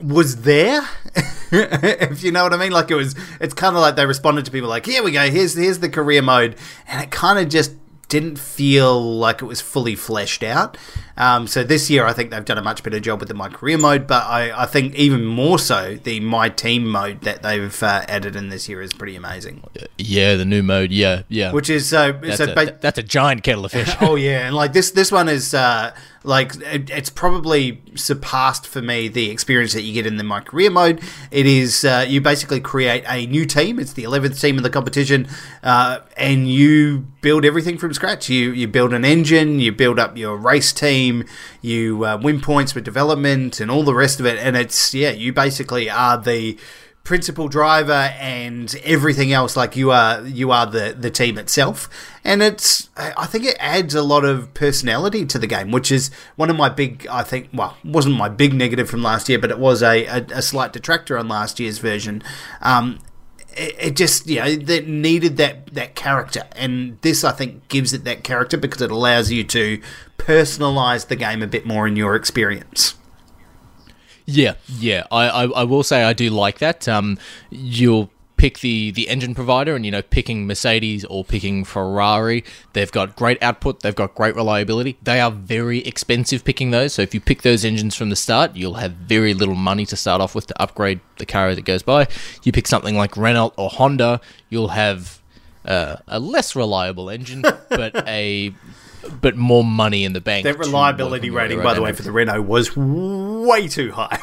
[0.02, 0.88] was there.
[1.52, 3.14] if you know what I mean, like it was.
[3.40, 5.30] It's kind of like they responded to people like, "Here we go.
[5.30, 6.56] Here's here's the career mode,"
[6.88, 7.72] and it kind of just
[8.08, 10.76] didn't feel like it was fully fleshed out.
[11.16, 13.48] Um, so this year, I think they've done a much better job with the my
[13.48, 17.82] career mode, but I, I think even more so the my team mode that they've
[17.82, 19.62] uh, added in this year is pretty amazing.
[19.98, 20.92] Yeah, the new mode.
[20.92, 21.52] Yeah, yeah.
[21.52, 22.52] Which is so that's, so.
[22.52, 23.94] a, ba- that's a giant kettle of fish.
[24.00, 25.94] oh yeah, and like this this one is uh,
[26.26, 30.40] like it, it's probably surpassed for me the experience that you get in the my
[30.40, 31.00] career mode.
[31.30, 33.78] It is uh, you basically create a new team.
[33.78, 35.28] It's the eleventh team in the competition,
[35.62, 38.28] uh, and you build everything from scratch.
[38.28, 41.05] You you build an engine, you build up your race team,
[41.62, 44.38] you uh, win points with development and all the rest of it.
[44.38, 46.58] And it's yeah, you basically are the
[47.06, 51.88] principal driver and everything else like you are you are the the team itself
[52.24, 56.10] and it's i think it adds a lot of personality to the game which is
[56.34, 59.52] one of my big i think well wasn't my big negative from last year but
[59.52, 62.20] it was a, a, a slight detractor on last year's version
[62.60, 62.98] um
[63.56, 67.92] it, it just you know that needed that that character and this i think gives
[67.92, 69.80] it that character because it allows you to
[70.18, 72.94] personalize the game a bit more in your experience
[74.28, 75.06] Yeah, yeah.
[75.12, 76.88] I, I, I will say I do like that.
[76.88, 77.16] Um,
[77.48, 78.10] you'll
[78.46, 83.16] pick the, the engine provider, and you know, picking Mercedes or picking Ferrari, they've got
[83.16, 84.96] great output, they've got great reliability.
[85.02, 86.92] They are very expensive picking those.
[86.92, 89.96] So if you pick those engines from the start, you'll have very little money to
[89.96, 92.06] start off with to upgrade the car as it goes by.
[92.44, 95.20] You pick something like Renault or Honda, you'll have
[95.64, 98.54] uh, a less reliable engine, but a
[99.20, 100.44] but more money in the bank.
[100.44, 104.18] that reliability rating by the way for the renault was way too high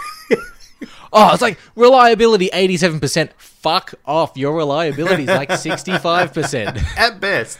[1.13, 3.29] Oh, it's like reliability 87%.
[3.37, 4.35] Fuck off.
[4.35, 6.83] Your reliability is like 65%.
[6.97, 7.59] at best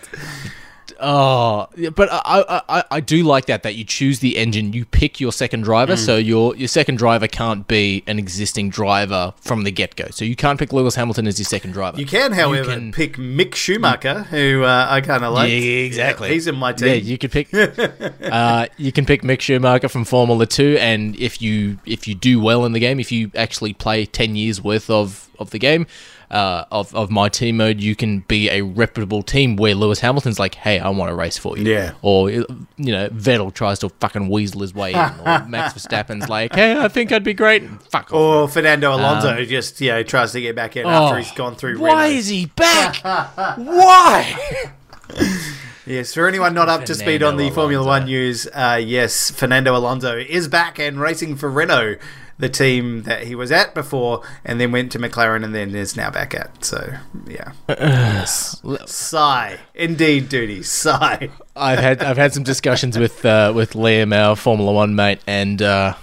[1.00, 5.20] Oh, but I, I, I, do like that that you choose the engine, you pick
[5.20, 9.72] your second driver, so your your second driver can't be an existing driver from the
[9.72, 10.08] get go.
[10.12, 12.00] So you can't pick Lewis Hamilton as your second driver.
[12.00, 15.50] You can, however, can- pick Mick Schumacher, who uh, I kind of like.
[15.50, 16.30] Yeah, exactly.
[16.30, 16.90] He's in my team.
[16.90, 17.54] Yeah, you could pick.
[18.24, 22.40] uh, you can pick Mick Schumacher from Formula Two, and if you if you do
[22.40, 25.88] well in the game, if you actually play ten years worth of of the game.
[26.34, 30.40] Uh, of, of my team mode, you can be a reputable team where Lewis Hamilton's
[30.40, 31.92] like, "Hey, I want to race for you." Yeah.
[32.02, 36.56] Or you know, Vettel tries to fucking weasel his way in, or Max Verstappen's like,
[36.56, 38.14] "Hey, I think I'd be great." Fuck off.
[38.14, 41.76] Or Fernando Alonso just you know tries to get back in after he's gone through.
[41.76, 42.18] Um, Oh, Why Renault.
[42.18, 42.96] is he back?
[43.58, 44.72] Why?
[45.86, 48.00] Yes, for anyone not up to speed on the Fernando Formula Alonso.
[48.02, 51.98] One news, uh, yes, Fernando Alonso is back and racing for Renault,
[52.38, 55.96] the team that he was at before, and then went to McLaren and then is
[55.96, 56.66] now back at.
[56.66, 56.94] So,
[57.28, 57.52] yeah.
[57.70, 58.62] Yes.
[58.86, 59.60] Sigh.
[59.76, 60.64] Indeed, duty.
[60.64, 61.30] Sigh.
[61.56, 65.62] I've had I've had some discussions with uh, with Liam, our Formula One mate, and
[65.62, 65.94] uh,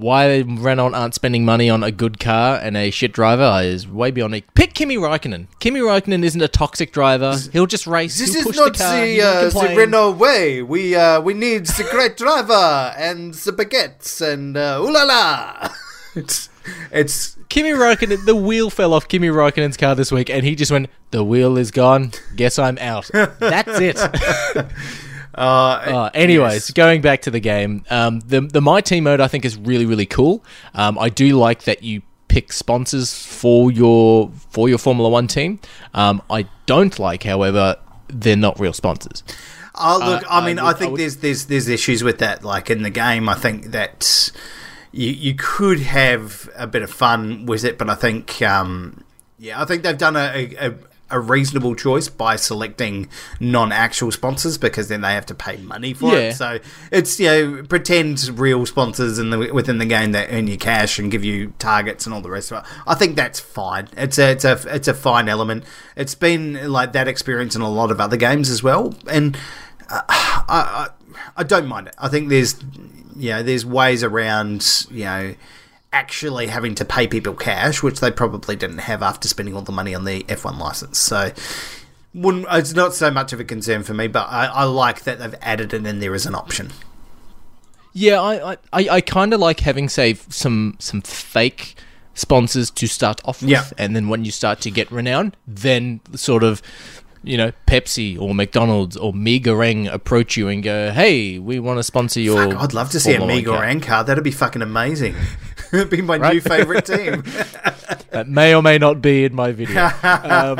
[0.00, 4.10] why Renault aren't spending money on a good car and a shit driver is way
[4.10, 4.44] beyond me.
[4.54, 5.46] Pick Kimi Raikkonen.
[5.60, 7.36] Kimi Raikkonen isn't a toxic driver.
[7.52, 8.18] He'll just race.
[8.18, 9.04] This is push not the car.
[9.04, 9.74] the, uh, the.
[9.76, 10.62] Renault way.
[10.62, 15.74] We uh, we need the great driver and the baguettes and uh, ooh la la.
[16.16, 16.48] It's
[16.90, 18.24] it's Kimi Raikkonen.
[18.26, 20.90] The wheel fell off Kimi Raikkonen's car this week, and he just went.
[21.12, 22.12] The wheel is gone.
[22.34, 23.08] Guess I'm out.
[23.12, 23.96] That's it.
[25.34, 29.28] uh, Uh, anyways, going back to the game, um, the the my team mode I
[29.28, 30.44] think is really really cool.
[30.74, 35.60] Um, I do like that you pick sponsors for your for your Formula One team.
[35.94, 37.76] Um, I don't like, however,
[38.08, 39.22] they're not real sponsors.
[39.74, 42.02] Oh, look, Uh, I mean, I I, would- I think would- there's there's there's issues
[42.04, 42.44] with that.
[42.44, 44.30] Like in the game, I think that
[44.92, 49.04] you you could have a bit of fun with it, but I think um,
[49.38, 50.74] yeah, I think they've done a, a
[51.10, 53.08] a reasonable choice by selecting
[53.40, 56.18] non-actual sponsors because then they have to pay money for Yeah.
[56.30, 56.34] it.
[56.34, 56.58] So
[56.90, 60.98] it's you know pretend real sponsors in the within the game that earn you cash
[60.98, 62.70] and give you targets and all the rest of it.
[62.86, 63.88] I think that's fine.
[63.96, 65.64] It's a it's a it's a fine element.
[65.96, 69.36] It's been like that experience in a lot of other games as well, and
[69.90, 70.88] uh, I, I
[71.36, 71.94] I don't mind it.
[71.98, 72.56] I think there's
[73.16, 75.34] you know there's ways around you know
[75.92, 79.72] actually having to pay people cash, which they probably didn't have after spending all the
[79.72, 80.98] money on the F1 license.
[80.98, 81.32] So
[82.14, 85.18] wouldn't, it's not so much of a concern for me, but I, I like that
[85.18, 86.70] they've added it in there as an option.
[87.92, 91.74] Yeah, I I, I, kind of like having say some some fake
[92.14, 93.64] sponsors to start off with, Yeah.
[93.78, 96.62] and then when you start to get renowned, then sort of.
[97.22, 101.82] You know, Pepsi or McDonald's or Megarang approach you and go, "Hey, we want to
[101.82, 104.04] sponsor your." Fuck, I'd love to see a Formula car." Car.
[104.04, 105.14] That'd be fucking amazing.
[105.90, 106.34] Be my Right.
[106.34, 107.22] new favorite team.
[108.10, 109.84] That may or may not be in my video.
[110.02, 110.56] um,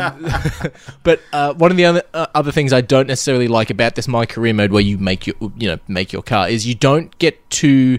[1.02, 4.06] but uh, one of the other uh, other things I don't necessarily like about this
[4.06, 7.16] my career mode, where you make your you know make your car, is you don't
[7.18, 7.98] get to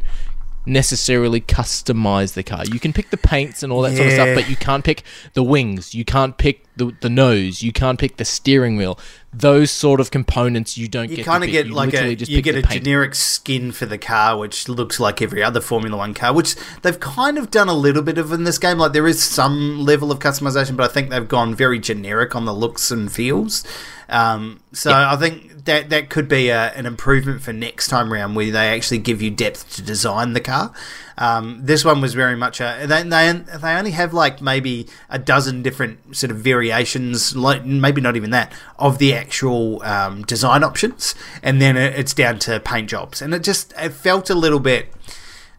[0.66, 2.64] necessarily customize the car.
[2.66, 5.04] You can pick the paints and all that sort of stuff, but you can't pick
[5.34, 5.96] the wings.
[5.96, 7.64] You can't pick the, the nose.
[7.64, 8.98] You can't pick the steering wheel.
[9.34, 11.20] Those sort of components you don't get.
[11.20, 12.84] You kind of get You like a you get a paint.
[12.84, 17.00] generic skin for the car, which looks like every other Formula One car, which they've
[17.00, 18.78] kind of done a little bit of in this game.
[18.78, 22.44] Like there is some level of customization, but I think they've gone very generic on
[22.44, 23.64] the looks and feels.
[24.10, 28.36] Um, so I think that that could be a, an improvement for next time round,
[28.36, 30.74] where they actually give you depth to design the car.
[31.18, 35.20] Um, this one was very much a they, they they only have like maybe a
[35.20, 40.64] dozen different sort of variations, like maybe not even that of the actual um, design
[40.64, 44.60] options, and then it's down to paint jobs, and it just it felt a little
[44.60, 44.92] bit.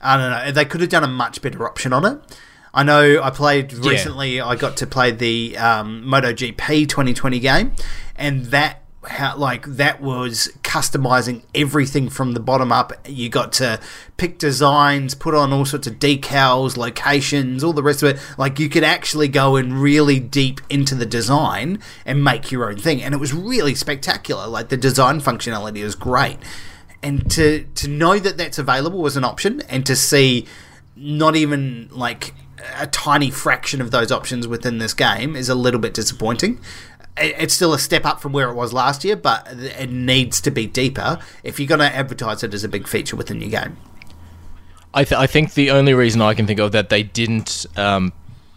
[0.01, 0.53] I don't know.
[0.53, 2.19] They could have done a much better option on it.
[2.75, 4.41] I know I played recently.
[4.41, 7.73] I got to play the um, MotoGP 2020 game,
[8.17, 12.93] and that how like that was customizing everything from the bottom up.
[13.07, 13.81] You got to
[14.17, 18.23] pick designs, put on all sorts of decals, locations, all the rest of it.
[18.39, 22.77] Like you could actually go in really deep into the design and make your own
[22.77, 24.47] thing, and it was really spectacular.
[24.47, 26.39] Like the design functionality was great
[27.03, 30.47] and to to know that that's available as an option and to see
[30.95, 32.33] not even like
[32.79, 36.61] a tiny fraction of those options within this game is a little bit disappointing
[37.17, 40.51] it's still a step up from where it was last year but it needs to
[40.51, 43.77] be deeper if you're going to advertise it as a big feature within your game.
[44.95, 48.13] I, th- I think the only reason I can think of that they didn't um,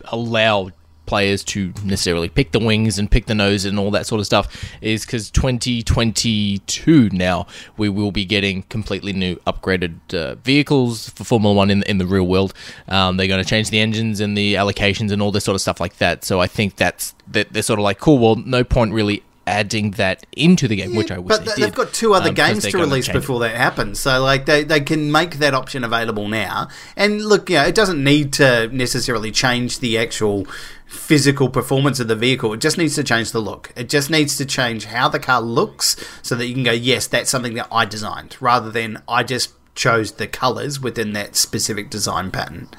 [0.06, 0.72] allow
[1.06, 4.26] players to necessarily pick the wings and pick the nose and all that sort of
[4.26, 7.46] stuff is because 2022 now
[7.78, 12.06] we will be getting completely new upgraded uh, vehicles for Formula One in, in the
[12.06, 12.54] real world.
[12.88, 15.62] Um, they're going to change the engines and the allocations and all this sort of
[15.62, 16.24] stuff like that.
[16.24, 18.20] So I think that's that they're sort of like cool.
[18.20, 21.76] Well, no point really adding that into the game, which I wish but they they've
[21.76, 23.14] got two other um, games to release it.
[23.14, 24.00] before that happens.
[24.00, 26.70] So like they, they can make that option available now.
[26.96, 30.46] And look, you know, it doesn't need to necessarily change the actual
[30.88, 32.54] physical performance of the vehicle.
[32.54, 33.72] It just needs to change the look.
[33.76, 37.08] It just needs to change how the car looks so that you can go, yes,
[37.08, 41.90] that's something that I designed, rather than I just chose the colors within that specific
[41.90, 42.70] design pattern.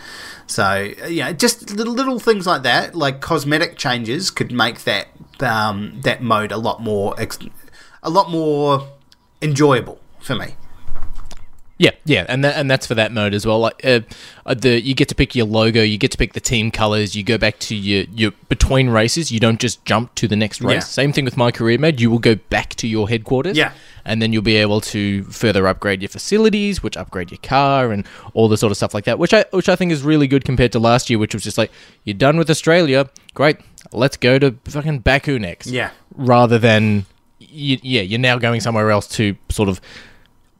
[0.46, 5.08] So yeah, just little, little things like that, like cosmetic changes, could make that
[5.40, 7.14] um, that mode a lot more
[8.02, 8.88] a lot more
[9.42, 10.54] enjoyable for me.
[11.78, 13.58] Yeah, yeah, and that, and that's for that mode as well.
[13.60, 14.00] Like uh,
[14.46, 17.14] uh, the you get to pick your logo, you get to pick the team colors,
[17.14, 19.30] you go back to your your between races.
[19.30, 20.74] You don't just jump to the next race.
[20.74, 20.80] Yeah.
[20.80, 22.00] Same thing with my career mode.
[22.00, 23.58] You will go back to your headquarters.
[23.58, 23.72] Yeah.
[24.06, 28.06] and then you'll be able to further upgrade your facilities, which upgrade your car and
[28.32, 29.18] all the sort of stuff like that.
[29.18, 31.58] Which I which I think is really good compared to last year, which was just
[31.58, 31.70] like
[32.04, 33.58] you're done with Australia, great,
[33.92, 35.66] let's go to fucking Baku next.
[35.66, 35.90] Yeah.
[36.14, 37.04] rather than
[37.38, 39.78] you, yeah, you're now going somewhere else to sort of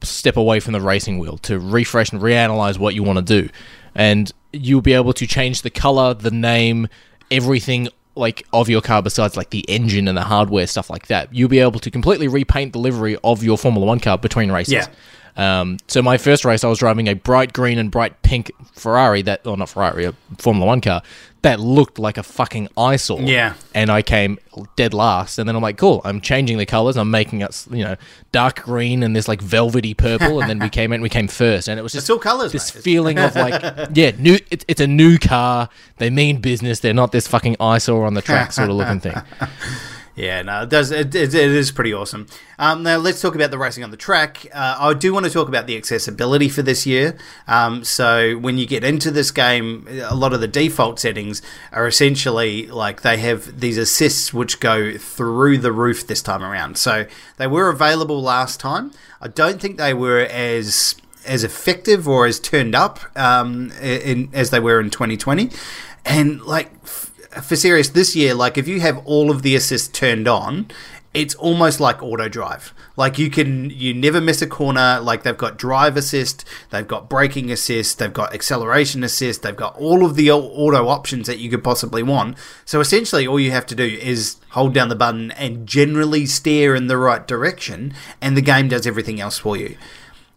[0.03, 3.49] step away from the racing wheel to refresh and reanalyze what you want to do.
[3.95, 6.87] And you'll be able to change the color, the name,
[7.31, 11.33] everything like of your car besides like the engine and the hardware stuff like that.
[11.33, 14.73] You'll be able to completely repaint the livery of your Formula 1 car between races.
[14.73, 14.87] Yeah.
[15.37, 19.21] Um, so my first race, I was driving a bright green and bright pink Ferrari
[19.23, 21.03] that, or not Ferrari, a Formula One car
[21.47, 23.21] that looked like a fucking eyesore.
[23.21, 23.53] Yeah.
[23.73, 24.37] And I came
[24.75, 26.97] dead last, and then I'm like, cool, I'm changing the colors.
[26.97, 27.95] I'm making it, you know,
[28.33, 31.69] dark green and this like velvety purple, and then we came in, we came first,
[31.69, 32.83] and it was just It's all colours, This mate.
[32.83, 33.61] feeling of like,
[33.93, 34.37] yeah, new.
[34.51, 35.69] It's, it's a new car.
[35.99, 36.81] They mean business.
[36.81, 39.15] They're not this fucking eyesore on the track sort of looking thing.
[40.17, 40.89] Yeah, no, it does.
[40.89, 42.25] It, it, it is pretty awesome.
[42.57, 44.47] Um, now let's talk about the racing on the track.
[44.51, 47.15] Uh, I do want to talk about the accessibility for this year.
[47.47, 51.85] Um, so when you get into this game, a lot of the default settings are
[51.85, 56.79] essentially like they have these assists which go through the roof this time around.
[56.79, 57.05] So
[57.37, 58.93] they were available last time.
[59.21, 60.95] I don't think they were as
[61.27, 65.51] as effective or as turned up um, in, as they were in 2020.
[66.05, 66.71] And like
[67.41, 70.67] for serious this year, like if you have all of the assists turned on,
[71.13, 72.73] it's almost like auto drive.
[72.95, 74.99] Like you can, you never miss a corner.
[74.99, 79.75] Like they've got drive assist, they've got braking assist, they've got acceleration assist, they've got
[79.77, 82.37] all of the auto options that you could possibly want.
[82.65, 86.75] So essentially, all you have to do is hold down the button and generally steer
[86.75, 89.77] in the right direction, and the game does everything else for you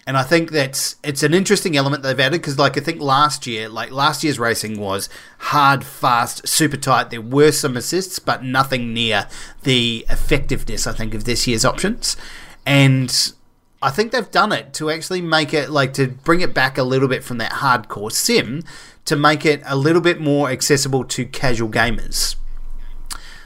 [0.07, 3.47] and I think that's it's an interesting element they've added because, like, I think last
[3.47, 7.11] year, like last year's racing was hard, fast, super tight.
[7.11, 9.29] There were some assists, but nothing near
[9.63, 12.17] the effectiveness I think of this year's options,
[12.65, 13.33] and
[13.83, 16.83] I think they've done it to actually make it like to bring it back a
[16.83, 18.63] little bit from that hardcore sim
[19.07, 22.37] to make it a little bit more accessible to casual gamers.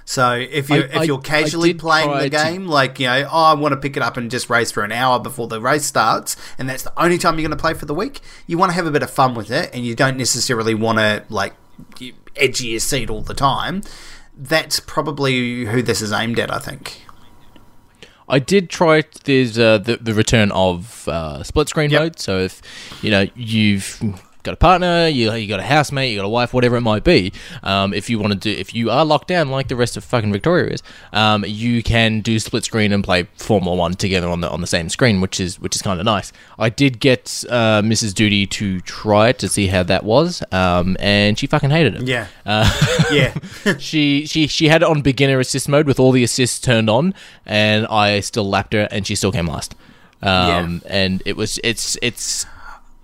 [0.06, 3.26] So if you if you're I casually did playing the to- game, like you know,
[3.32, 5.60] oh, I want to pick it up and just race for an hour before the
[5.60, 8.20] race starts, and that's the only time you're going to play for the week.
[8.46, 10.98] You want to have a bit of fun with it, and you don't necessarily want
[10.98, 11.54] to like
[12.36, 13.82] edgy your seat all the time.
[14.36, 16.52] That's probably who this is aimed at.
[16.52, 17.00] I think.
[18.28, 19.04] I did try.
[19.24, 22.00] There's uh, the the return of uh, split screen Yep.
[22.02, 22.18] mode.
[22.18, 22.60] So if
[23.02, 24.02] you know you've
[24.44, 27.02] got a partner, you you got a housemate, you got a wife, whatever it might
[27.02, 27.32] be.
[27.62, 30.04] Um, if you want to do, if you are locked down like the rest of
[30.04, 30.82] fucking Victoria is,
[31.12, 34.66] um, you can do split screen and play Formula One together on the on the
[34.66, 36.32] same screen, which is which is kind of nice.
[36.58, 38.14] I did get uh, Mrs.
[38.14, 42.02] Duty to try it to see how that was, um, and she fucking hated it.
[42.06, 42.26] Yeah.
[42.46, 42.70] Uh,
[43.10, 43.34] Yeah.
[43.78, 47.14] she she she had it on beginner assist mode with all the assists turned on,
[47.46, 49.74] and I still lapped her, and she still came last.
[50.22, 52.46] Um, and it was it's it's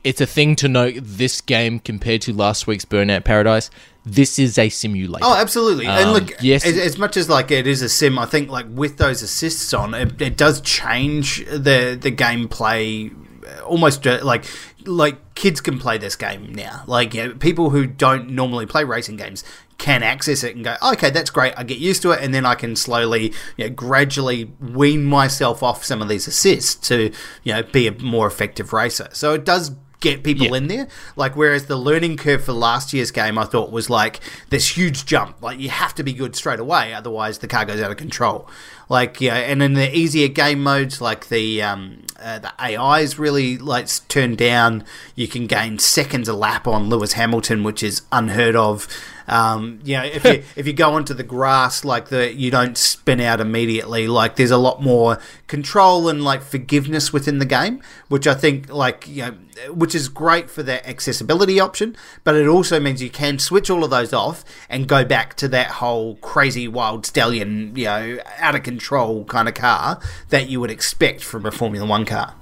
[0.04, 0.94] it's a thing to note.
[1.02, 3.70] This game compared to last week's Burnout Paradise,
[4.04, 5.24] this is a simulator.
[5.24, 5.86] Oh, absolutely.
[5.86, 6.64] and Um, look, yes.
[6.64, 9.74] as, as much as like it is a sim, I think like with those assists
[9.74, 13.12] on, it, it does change the the gameplay
[13.46, 14.44] uh, almost uh, like
[14.86, 16.82] like kids can play this game now.
[16.86, 19.44] Like you know, people who don't normally play racing games
[19.76, 21.54] can access it and go, okay, that's great.
[21.56, 25.62] I get used to it, and then I can slowly, you know, gradually wean myself
[25.62, 27.10] off some of these assists to,
[27.44, 29.08] you know, be a more effective racer.
[29.12, 30.56] So it does get people Yeah.
[30.56, 30.88] in there.
[31.16, 35.06] Like whereas the learning curve for last year's game, I thought was like this huge
[35.06, 35.36] jump.
[35.42, 38.48] Like you have to be good straight away, otherwise the car goes out of control.
[38.88, 43.18] Like yeah, and in the easier game modes, like the um, uh, the AI is
[43.20, 44.84] really like turned down.
[45.14, 48.88] You can gain seconds a lap on Lewis Hamilton, which is unheard of.
[49.28, 52.76] Um, you know, if you if you go onto the grass, like the you don't
[52.76, 54.06] spin out immediately.
[54.06, 58.72] Like there's a lot more control and like forgiveness within the game, which I think
[58.72, 59.34] like you know,
[59.72, 61.96] which is great for that accessibility option.
[62.24, 65.48] But it also means you can switch all of those off and go back to
[65.48, 70.60] that whole crazy wild stallion, you know, out of control kind of car that you
[70.60, 72.34] would expect from a Formula One car.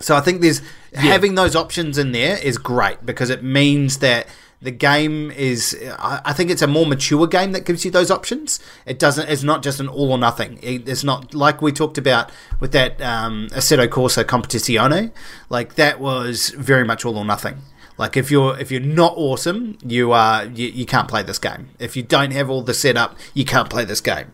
[0.00, 0.62] So I think there's
[0.94, 4.26] having those options in there is great because it means that
[4.60, 8.58] the game is I think it's a more mature game that gives you those options.
[8.86, 10.58] It doesn't it's not just an all or nothing.
[10.62, 15.12] It's not like we talked about with that um Assetto Corsa Competizione.
[15.48, 17.58] Like that was very much all or nothing.
[17.98, 21.70] Like if you're if you're not awesome, you are you, you can't play this game.
[21.78, 24.32] If you don't have all the setup, you can't play this game.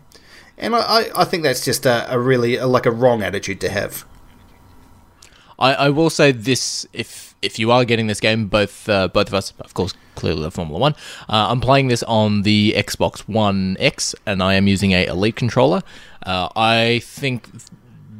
[0.57, 4.05] And I, I, think that's just a, a really like a wrong attitude to have.
[5.59, 9.27] I, I will say this: if if you are getting this game, both uh, both
[9.27, 10.93] of us, of course, clearly love Formula One.
[11.29, 15.35] Uh, I'm playing this on the Xbox One X, and I am using a Elite
[15.35, 15.81] controller.
[16.25, 17.47] Uh, I think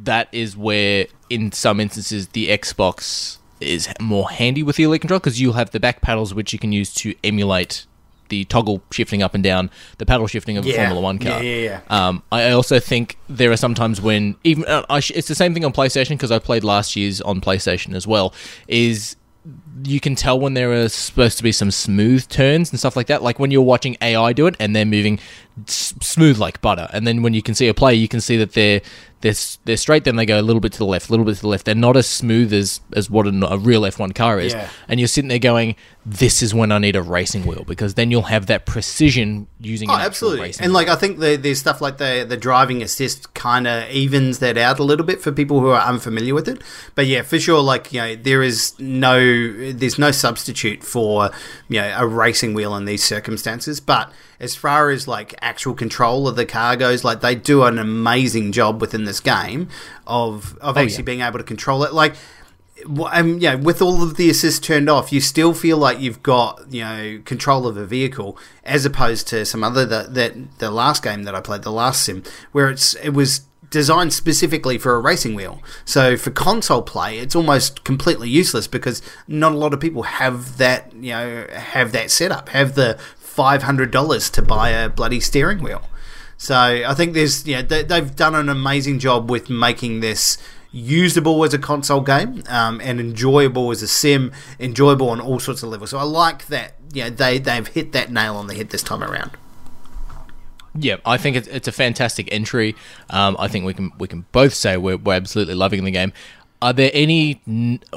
[0.04, 5.20] that is where, in some instances, the Xbox is more handy with the Elite controller
[5.20, 7.86] because you'll have the back paddles which you can use to emulate
[8.28, 10.76] the toggle shifting up and down, the paddle shifting of a Yeah.
[10.76, 11.42] Formula One car.
[11.42, 15.12] Yeah, yeah, Um, I also think there are some times when even uh, I sh-
[15.14, 18.32] it's the same thing on PlayStation because I played last year's on PlayStation as well.
[18.68, 19.16] Is
[19.84, 23.06] you can tell when there are supposed to be some smooth turns and stuff like
[23.06, 23.22] that.
[23.22, 25.20] Like when you're watching AI do it and they're moving
[25.68, 28.36] s- smooth like butter, and then when you can see a player, you can see
[28.38, 28.80] that they're
[29.26, 30.04] they're they're straight.
[30.04, 31.64] Then they go a little bit to the left, a little bit to the left.
[31.64, 34.52] They're not as smooth as as what a, a real F1 car is.
[34.52, 34.68] Yeah.
[34.88, 35.74] And you're sitting there going,
[36.04, 39.90] "This is when I need a racing wheel because then you'll have that precision using."
[39.90, 40.54] Oh, an absolutely.
[40.60, 44.38] And like I think the, there's stuff like the the driving assist kind of evens
[44.38, 46.62] that out a little bit for people who are unfamiliar with it.
[46.94, 49.18] But yeah, for sure, like you know, there is no
[49.72, 51.30] there's no substitute for
[51.68, 53.80] you know a racing wheel in these circumstances.
[53.80, 57.78] But as far as like actual control of the car goes, like they do an
[57.78, 59.68] amazing job within this game
[60.06, 61.02] of of actually yeah.
[61.02, 61.92] being able to control it.
[61.92, 62.14] Like
[63.10, 66.72] um, yeah, with all of the assists turned off, you still feel like you've got
[66.72, 71.02] you know control of a vehicle, as opposed to some other that that the last
[71.02, 72.22] game that I played, the last sim,
[72.52, 75.62] where it's it was designed specifically for a racing wheel.
[75.84, 80.58] So for console play, it's almost completely useless because not a lot of people have
[80.58, 82.98] that you know have that setup, have the
[83.36, 85.82] five hundred dollars to buy a bloody steering wheel.
[86.38, 90.38] So I think there's yeah they, they've done an amazing job with making this
[90.72, 95.62] usable as a console game um, and enjoyable as a sim, enjoyable on all sorts
[95.62, 95.90] of levels.
[95.90, 96.74] So I like that.
[96.92, 99.32] Yeah, they they've hit that nail on the head this time around.
[100.78, 102.76] Yeah, I think it's, it's a fantastic entry.
[103.08, 106.12] Um, I think we can we can both say we're, we're absolutely loving the game.
[106.60, 107.40] Are there any?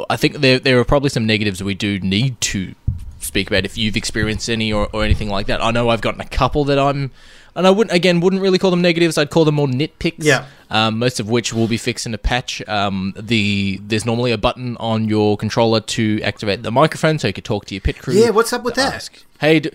[0.09, 2.75] I think there there are probably some negatives we do need to
[3.29, 5.63] speak about if you've experienced any or, or anything like that.
[5.63, 7.11] I know I've gotten a couple that I'm,
[7.55, 9.17] and I wouldn't again wouldn't really call them negatives.
[9.17, 10.15] I'd call them more nitpicks.
[10.19, 10.45] Yeah.
[10.69, 12.61] Um, most of which will be fixed in a patch.
[12.67, 17.33] Um, the there's normally a button on your controller to activate the microphone, so you
[17.33, 18.13] could talk to your pit crew.
[18.13, 18.93] Yeah, what's up with that?
[18.93, 19.69] ask, hey, do,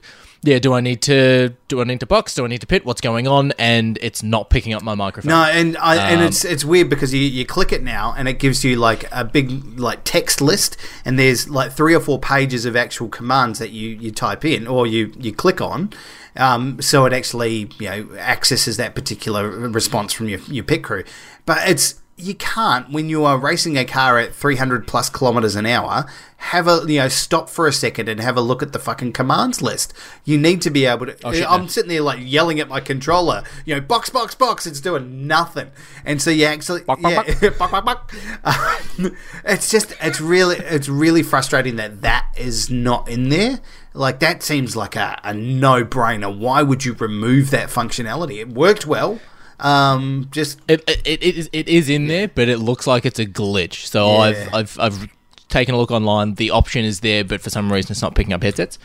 [0.44, 2.34] yeah, do I need to do I need to box?
[2.34, 2.84] Do I need to pit?
[2.84, 3.52] What's going on?
[3.58, 5.30] And it's not picking up my microphone.
[5.30, 8.28] No, and I, and Um, it's it's weird because you, you click it now and
[8.28, 12.18] it gives you like a big like text list and there's like three or four
[12.18, 15.90] pages of actual commands that you, you type in or you, you click on.
[16.36, 21.04] Um, so it actually you know accesses that particular response from your your pit crew,
[21.46, 25.66] but it's you can't when you are racing a car at 300 plus kilometers an
[25.66, 26.06] hour
[26.36, 29.12] have a you know stop for a second and have a look at the fucking
[29.12, 29.94] commands list.
[30.24, 32.80] You need to be able to Oh, shit, i'm sitting there like yelling at my
[32.80, 35.70] controller you know box box box it's doing nothing.
[36.04, 37.22] And so you actually buck, yeah,
[37.58, 38.14] buck, buck, buck.
[38.44, 43.60] Um, it's just it's really it's really frustrating that that is not in there.
[43.94, 46.36] Like that seems like a, a no-brainer.
[46.36, 48.38] Why would you remove that functionality?
[48.40, 49.20] It worked well
[49.60, 53.18] um just It, it, it, is, it is in there, but it looks like it's
[53.18, 53.86] a glitch.
[53.86, 54.18] So Yeah.
[54.18, 55.08] I've, I've I've
[55.48, 56.34] taken a look online.
[56.34, 58.78] The option is there, but for some reason it's not picking up headsets.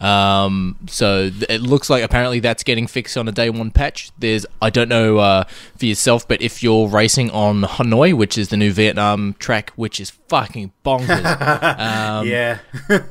[0.00, 4.10] Um, so th- it looks like apparently that's getting fixed on a day one patch.
[4.18, 5.44] There's I don't know uh,
[5.78, 9.98] for yourself, but if you're racing on Hanoi, which is the new Vietnam track, which
[9.98, 12.58] is fucking bonkers, um, yeah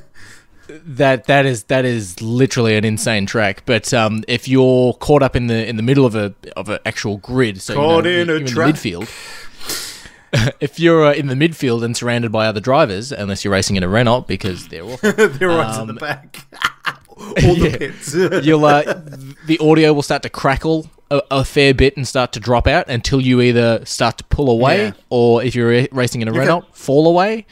[0.67, 3.63] that that is that is literally an insane track.
[3.65, 6.79] But um, if you're caught up in the in the middle of a of an
[6.85, 10.51] actual grid, so Caught you know, in a you're in the midfield.
[10.59, 13.83] if you're uh, in the midfield and surrounded by other drivers, unless you're racing in
[13.83, 16.45] a Renault because they're awful, they're right in the Um, back
[17.17, 17.77] all the yeah.
[17.77, 18.13] pits
[18.45, 18.81] you'll uh,
[19.45, 22.89] the audio will start to crackle a, a fair bit and start to drop out
[22.89, 24.91] until you either start to pull away Yeah.
[25.09, 27.45] or if you're racing in a Renault, fall away.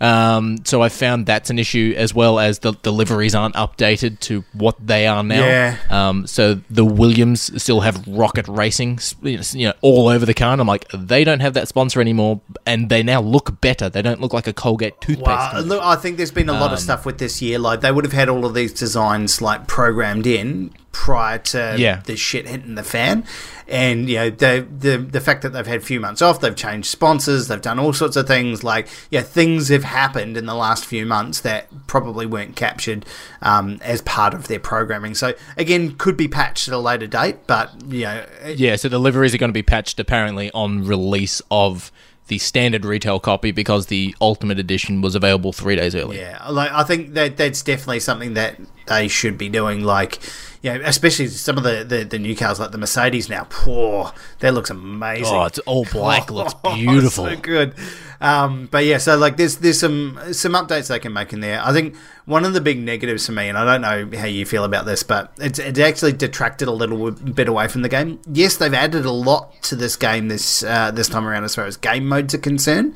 [0.00, 4.44] Um, so I found that's an issue as well as the liveries aren't updated to
[4.54, 5.44] what they are now.
[5.44, 5.76] Yeah.
[5.90, 10.52] Um, so the Williams still have ROKiT Racing, you know, all over the car.
[10.52, 13.90] And I'm like, they don't have that sponsor anymore, and they now look better.
[13.90, 15.26] They don't look like a Colgate toothpaste.
[15.26, 17.58] Wow, look, I think there's been a lot of stuff with this year.
[17.58, 22.00] Like they would have had all of these designs like programmed in prior to Yeah.
[22.04, 23.24] the shit hitting the fan,
[23.68, 26.56] and you know the the the fact that they've had a few months off, they've
[26.56, 28.64] changed sponsors, they've done all sorts of things.
[28.64, 33.06] Like yeah, things have happened in the last few months that probably weren't captured
[33.42, 35.14] um, as part of their programming.
[35.14, 38.88] So again, could be patched at a later date, but you know, it- Yeah, so
[38.88, 41.92] liveries are going to be patched apparently on release of
[42.30, 46.18] the standard retail copy because the Ultimate Edition was available three days early.
[46.18, 48.56] Yeah, like I think that that's definitely something that
[48.86, 49.82] they should be doing.
[49.82, 50.20] Like,
[50.62, 53.48] you know, especially some of the, the, the new cars like the Mercedes now.
[53.50, 55.26] Poor, that looks amazing.
[55.34, 56.30] Oh, it's all black.
[56.30, 57.26] looks Oh, beautiful.
[57.26, 57.74] so good.
[58.20, 61.60] Um, but yeah, so like there's there's some some updates they can make in there.
[61.64, 61.96] I think
[62.26, 64.84] one of the big negatives for me, and I don't know how you feel about
[64.84, 68.20] this, but it's it's actually detracted a little bit away from the game.
[68.30, 71.64] Yes, they've added a lot to this game this uh, this time around as far
[71.64, 72.94] as game modes are concerned,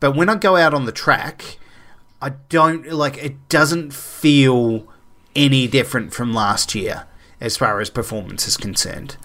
[0.00, 1.58] but when I go out on the track,
[2.20, 3.48] I don't like it.
[3.48, 4.88] Doesn't feel
[5.36, 7.06] any different from last year
[7.40, 9.16] as far as performance is concerned.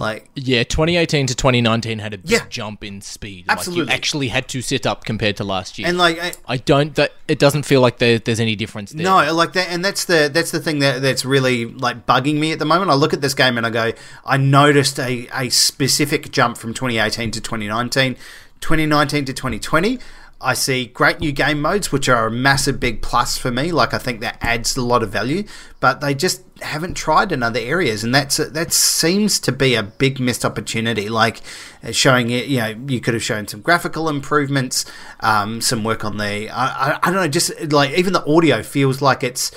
[0.00, 2.40] Like Yeah, 2018 to 2019 had a big Yeah.
[2.48, 3.44] jump in speed.
[3.48, 3.84] Absolutely.
[3.84, 5.86] Like you actually had to sit up compared to last year.
[5.86, 6.94] and like I, I don't.
[6.94, 9.04] That it doesn't feel like there, there's any difference there.
[9.04, 12.50] No, like that, and that's the that's the thing that that's really like bugging me
[12.52, 12.90] at the moment.
[12.90, 13.92] I look at this game and I go,
[14.24, 18.16] I noticed a a specific jump from 2018 to 2019,
[18.60, 19.98] 2019 to 2020.
[20.42, 23.72] I see great new game modes, which are a massive big plus for me.
[23.72, 25.44] Like I think that adds a lot of value,
[25.80, 29.82] but they just haven't tried in other areas, and that's that seems to be a
[29.82, 31.08] big missed opportunity.
[31.08, 31.40] Like
[31.82, 34.84] uh, showing it, you know, you could have shown some graphical improvements,
[35.20, 38.62] um, some work on the, I, I, I don't know, just like even the audio
[38.62, 39.50] feels like it's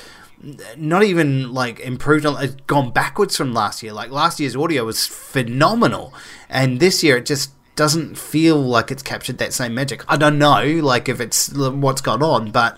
[0.75, 4.83] not even like improved on it's gone backwards from last year like last year's audio
[4.83, 6.13] was phenomenal
[6.49, 10.37] and this year it just doesn't feel like it's captured that same magic i don't
[10.37, 12.77] know like if it's what's gone on but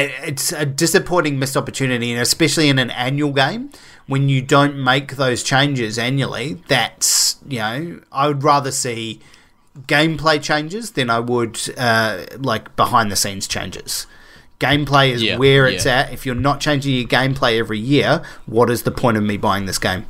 [0.00, 3.70] it's a disappointing missed opportunity and especially in an annual game
[4.06, 9.20] when you don't make those changes annually that's you know i would rather see
[9.82, 14.06] gameplay changes than i would uh, like behind the scenes changes.
[14.58, 15.98] Gameplay is Yeah, where it's yeah.
[16.00, 16.14] at.
[16.14, 19.66] If you're not changing your gameplay every year what is the point of me buying
[19.66, 20.06] this game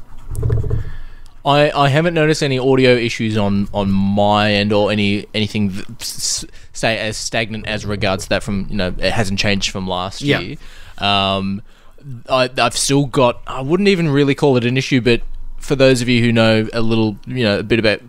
[1.47, 6.99] I, I haven't noticed any audio issues on, on my end or any anything say
[6.99, 10.41] as stagnant as regards to that from you know it hasn't changed from last Yeah.
[10.41, 10.57] year.
[10.99, 11.63] Um,
[12.29, 15.23] I, I've still got I wouldn't even really call it an issue, but
[15.59, 18.01] for those of you who know a little you know a bit about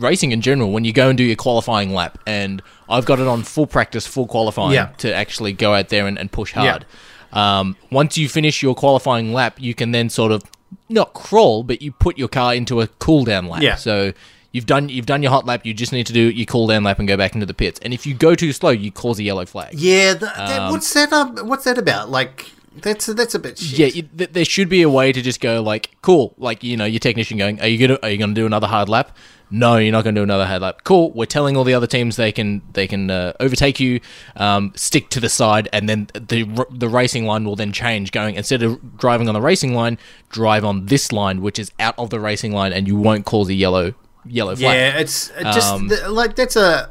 [0.00, 3.26] racing in general, when you go and do your qualifying lap, and I've got it
[3.26, 4.86] on full practice, full qualifying Yeah.
[4.98, 6.84] to actually go out there and, and push hard.
[7.32, 7.58] Yeah.
[7.60, 10.42] Um, once you finish your qualifying lap, you can then sort of
[10.88, 13.62] not crawl, but you put your car into a cool down lap.
[13.62, 13.74] Yeah.
[13.76, 14.12] So
[14.52, 15.66] you've done you've done your hot lap.
[15.66, 17.78] You just need to do your cool down lap and go back into the pits.
[17.82, 19.74] And if you go too slow, you cause a yellow flag.
[19.74, 23.58] yeah th- that, Um, what's that up what's that about like that's that's a bit
[23.58, 26.62] shit Yeah, you, th- there should be a way to just go like, cool, like
[26.62, 29.16] you know, your technician going, are you gonna are you gonna do another hard lap?
[29.50, 30.80] No, you're not gonna do another hard lap.
[30.84, 34.00] Cool, we're telling all the other teams they can they can uh, overtake you,
[34.36, 38.12] um, stick to the side, and then the the racing line will then change.
[38.12, 41.94] Going instead of driving on the racing line, drive on this line, which is out
[41.98, 43.94] of the racing line, and you won't cause a yellow
[44.26, 44.76] yellow flag.
[44.76, 46.90] Yeah, it's just Um, th- like that's a.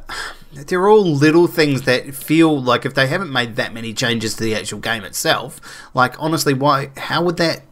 [0.65, 4.43] They're all little things that feel like if they haven't made that many changes to
[4.43, 5.61] the actual game itself,
[5.93, 6.91] like honestly, why?
[6.97, 7.63] How would that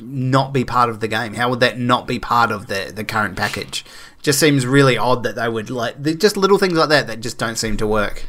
[0.00, 1.34] not be part of the game?
[1.34, 3.84] How would that not be part of the the current package?
[4.22, 7.38] Just seems really odd that they would like just little things like that that just
[7.38, 8.26] don't seem to work.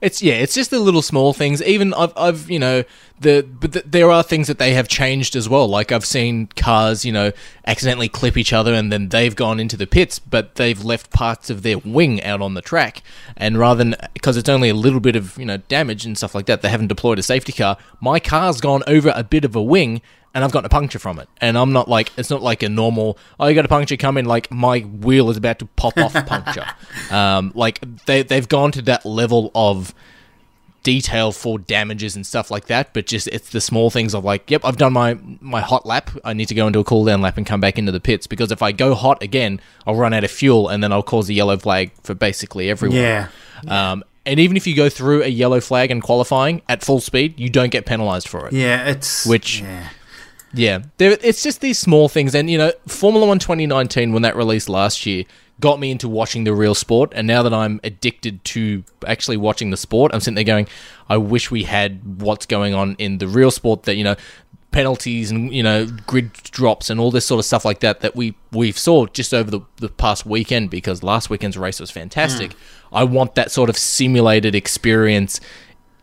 [0.00, 1.62] It's yeah, it's just the little small things.
[1.62, 2.84] Even I've I've you know
[3.20, 5.68] the but th there are things that they have changed as well.
[5.68, 7.32] Like I've seen cars you know
[7.66, 11.50] accidentally clip each other and then they've gone into the pits, but they've left parts
[11.50, 13.02] of their wing out on the track.
[13.36, 16.34] And rather than because it's only a little bit of you know damage and stuff
[16.34, 17.76] like that, they haven't deployed a safety car.
[18.00, 20.00] My car's gone over a bit of a wing.
[20.32, 22.68] And I've gotten a puncture from it, and I'm not like it's not like a
[22.68, 23.18] normal.
[23.40, 26.66] Oh, you got a puncture coming, like my wheel is about to pop off puncture.
[27.10, 29.92] Um, like they they've gone to that level of
[30.82, 34.50] detail for damages and stuff like that, but just it's the small things of like,
[34.50, 36.10] yep, I've done my my hot lap.
[36.24, 38.26] I need to go into a cool down lap and come back into the pits
[38.26, 41.28] because if I go hot again, I'll run out of fuel and then I'll cause
[41.28, 42.96] a yellow flag for basically everyone.
[42.98, 43.28] Yeah.
[43.68, 47.38] Um, and even if you go through a yellow flag in qualifying at full speed,
[47.40, 48.52] you don't get penalized for it.
[48.52, 49.88] Yeah, it's Which- yeah.
[50.52, 54.36] Yeah, there, it's just these small things, and you know, Formula One 2019 when that
[54.36, 55.24] released last year
[55.60, 59.70] got me into watching the real sport, and now that I'm addicted to actually watching
[59.70, 60.66] the sport, I'm sitting there going,
[61.08, 64.16] I wish we had what's going on in the real sport that you know
[64.70, 68.14] penalties and you know grid drops and all this sort of stuff like that that
[68.14, 72.52] we we've saw just over the, the past weekend because last weekend's race was fantastic.
[72.52, 72.58] Hmm.
[72.92, 75.40] I want that sort of simulated experience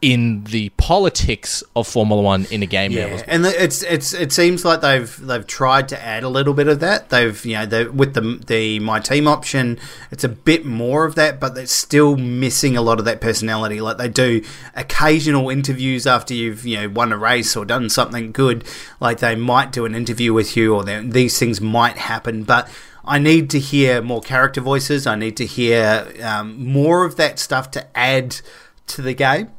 [0.02, 2.92] in the politics of Formula One in a game.
[2.92, 6.68] Yeah, and it's it's it seems like they've they've tried to add a little bit
[6.68, 7.10] of that.
[7.10, 9.80] They've you know they, with the the my team option,
[10.12, 13.82] it's a bit more of that, but it's still missing a lot of that personality.
[13.82, 14.44] Like they do
[14.76, 18.64] occasional interviews after you've you know won a race or done something good.
[19.00, 22.70] Like they might do an interview with you, or these things might happen, but.
[23.10, 25.08] I need to hear more character voices.
[25.08, 28.42] I need to hear um, more of that stuff to add
[28.88, 29.52] to the game.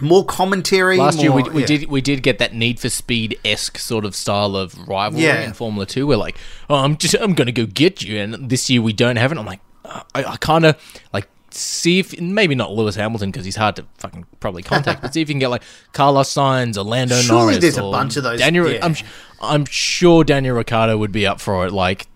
[0.00, 0.96] More commentary.
[0.96, 1.66] Last year we, we yeah.
[1.66, 5.42] did we did get that Need for Speed esque sort of style of rivalry Yeah.
[5.42, 6.06] in Formula Two.
[6.06, 6.36] We're like,
[6.68, 9.38] oh, I'm just I'm gonna go get you, and this year we don't have it.
[9.38, 10.76] I'm like, uh, I, I kind of
[11.12, 15.12] like see if maybe not Lewis Hamilton because he's hard to fucking probably contact, but
[15.12, 17.58] see if you can get like Carlos Sainz or Lando Surely Norris.
[17.58, 18.84] there's a bunch of those, Daniel, yeah.
[18.84, 18.94] I'm
[19.40, 21.72] I'm sure Daniel Ricciardo would be up for it.
[21.72, 22.06] Like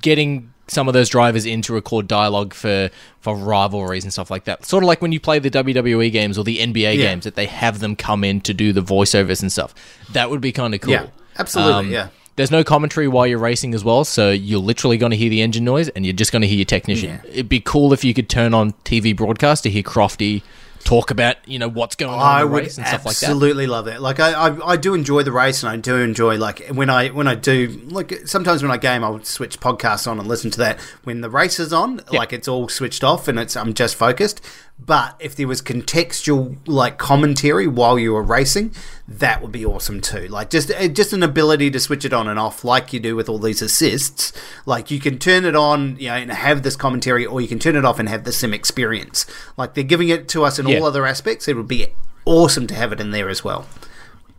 [0.00, 4.44] getting some of those drivers in to record dialogue for for rivalries and stuff like
[4.44, 4.64] that.
[4.64, 7.04] Sort of like when you play the WWE games or the NBA Yeah.
[7.10, 9.74] games that they have them come in to do the voiceovers and stuff.
[10.12, 10.94] That would be kind of cool.
[10.94, 12.08] Um, Yeah, absolutely, yeah.
[12.34, 15.42] There's no commentary while you're racing as well, so you're literally going to hear the
[15.42, 17.20] engine noise and you're just going to hear your technician.
[17.24, 17.30] Yeah.
[17.30, 20.40] It'd be cool if you could turn on TV broadcast to hear Crofty
[20.84, 23.26] talk about, you know, what's going on I in the race and stuff like that.
[23.26, 24.02] absolutely love that.
[24.02, 27.08] Like I, I, I do enjoy the race, and I do enjoy like when I
[27.08, 30.58] when I do like sometimes when I game, I'll switch podcasts on and listen to
[30.58, 30.80] that.
[31.04, 34.40] When the race is on, like it's all switched off and it's I'm just focused.
[34.84, 38.74] But if there was contextual like commentary while you were racing,
[39.06, 40.26] that would be awesome too.
[40.26, 43.14] Like just uh, just an ability to switch it on and off, like you do
[43.14, 44.32] with all these assists.
[44.66, 47.60] Like you can turn it on, you know, and have this commentary, or you can
[47.60, 49.24] turn it off and have the sim experience.
[49.56, 50.78] Like they're giving it to us in Yeah.
[50.80, 51.46] all other aspects.
[51.46, 51.86] It would be
[52.24, 53.66] awesome to have it in there as well.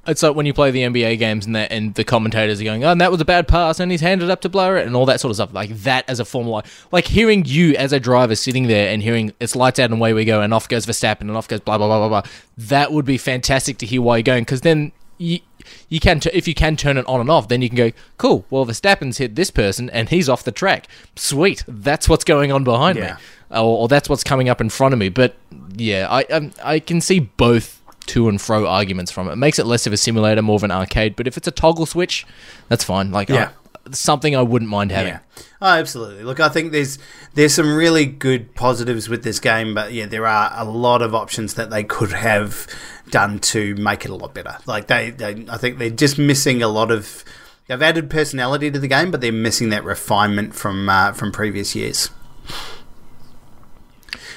[0.06, 2.84] It's like when you play the NBA games and that, and the commentators are going,
[2.84, 5.06] "Oh, and that was a bad pass," and he's handed up to it, and all
[5.06, 5.54] that sort of stuff.
[5.54, 9.32] Like that as a Formula, like hearing you as a driver sitting there and hearing
[9.40, 11.78] it's lights out and away we go, and off goes Verstappen and off goes blah
[11.78, 12.32] blah blah blah blah.
[12.58, 15.40] That would be fantastic to hear why you're going, because then you
[15.88, 17.92] you can t- if you can turn it on and off, then you can go,
[18.18, 20.88] "Cool, well Verstappen's hit this person and he's off the track.
[21.16, 23.14] Sweet, that's what's going on behind Yeah.
[23.52, 25.36] me, or, or that's what's coming up in front of me." But
[25.78, 29.34] yeah, I um, I can see both to and fro arguments from it.
[29.34, 31.16] It makes it less of a simulator, more of an arcade.
[31.16, 32.26] But if it's a toggle switch,
[32.70, 33.12] that's fine.
[33.12, 33.50] Like, Yeah.
[33.92, 35.14] something I wouldn't mind having.
[35.14, 35.20] Yeah.
[35.62, 36.24] Oh, absolutely.
[36.24, 37.00] Look, I think there's
[37.34, 41.14] there's some really good positives with this game, but yeah, there are a lot of
[41.14, 42.68] options that they could have
[43.10, 44.58] done to make it a lot better.
[44.66, 47.24] Like they, they I think they're just missing a lot of.
[47.68, 51.76] They've added personality to the game, but they're missing that refinement from uh, from previous
[51.76, 52.10] years.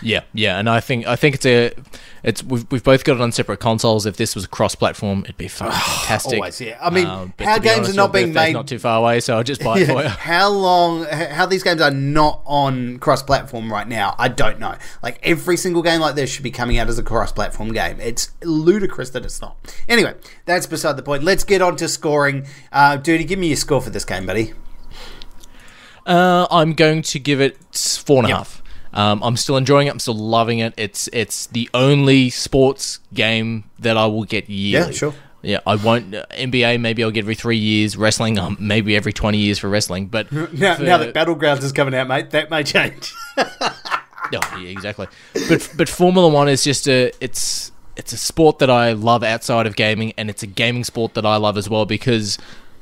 [0.02, 1.72] Yeah, yeah, and I think I think it's a
[2.22, 4.04] it's we've, we've both got it on separate consoles.
[4.06, 6.34] If this was cross-platform, it'd be fantastic.
[6.34, 6.76] Always, yeah.
[6.80, 9.36] I mean, Um, how games honest, are not being made not too far away, so
[9.36, 10.08] I'll just buy it for you.
[10.08, 14.74] how long how these games are not on cross platform right now i don't know
[15.02, 17.98] like every single game like this should be coming out as a cross platform game
[18.00, 19.56] it's ludicrous that it's not
[19.88, 23.56] anyway that's beside the point let's get on to scoring uh duty give me your
[23.56, 24.52] score for this game buddy
[26.06, 28.38] Uh, I'm going to give it four and a Yep.
[28.38, 28.62] half.
[28.96, 29.90] Um, I'm still enjoying it.
[29.90, 30.72] I'm still loving it.
[30.76, 34.86] It's it's the only sports game that I will get yearly.
[34.86, 35.14] Yeah, sure.
[35.42, 36.80] Yeah, I won't uh, NBA.
[36.80, 37.96] Maybe I'll get every three years.
[37.96, 40.06] Wrestling, um, maybe every twenty years for wrestling.
[40.06, 43.12] But now, for- now that battlegrounds is coming out mate that may change
[44.32, 45.06] Oh, yeah, exactly.
[45.48, 49.66] But but Formula One is just a it's it's a sport that I love outside
[49.66, 52.38] of gaming, and it's a gaming sport that I love as well because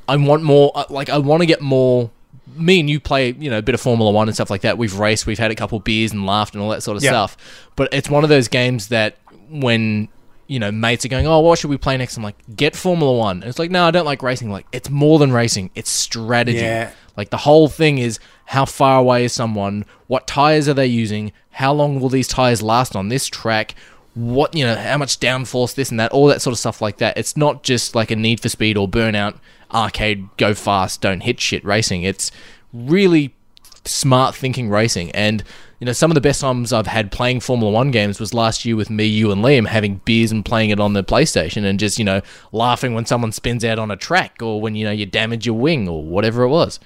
[0.09, 0.71] I want more.
[0.75, 2.09] uh, Like I want to get more.
[2.55, 4.77] Me and you play, you know, a bit of Formula One and stuff like that.
[4.77, 7.03] We've raced, we've had a couple of beers and laughed and all that sort of
[7.03, 7.09] Yeah.
[7.11, 7.37] stuff.
[7.75, 9.17] But it's one of those games that
[9.49, 10.07] when
[10.47, 12.17] you know mates are going, oh, what should we play next?
[12.17, 13.37] I'm like, get Formula One.
[13.41, 14.51] And it's like, no, I don't like racing.
[14.51, 15.71] Like it's more than racing.
[15.75, 16.57] It's strategy.
[16.59, 16.91] Yeah.
[17.17, 19.85] Like the whole thing is how far away is someone?
[20.07, 21.31] What tires are they using?
[21.51, 23.73] How long will these tires last on this track?
[24.13, 26.97] What you know, how much downforce, this and that, all that sort of stuff like
[26.97, 27.17] that.
[27.17, 29.39] It's not just like a Need for Speed or Burnout
[29.75, 32.03] arcade, go fast, don't hit shit racing.
[32.03, 32.31] It's
[32.73, 33.35] really
[33.83, 35.11] smart thinking racing.
[35.11, 35.43] And
[35.79, 38.63] you know, some of the best times I've had playing Formula One games was last
[38.63, 41.77] year with me, you, and Liam having beers and playing it on the PlayStation, and
[41.77, 42.21] just you know
[42.51, 45.57] laughing when someone spins out on a track or when you know you damage your
[45.57, 46.79] wing or whatever it was.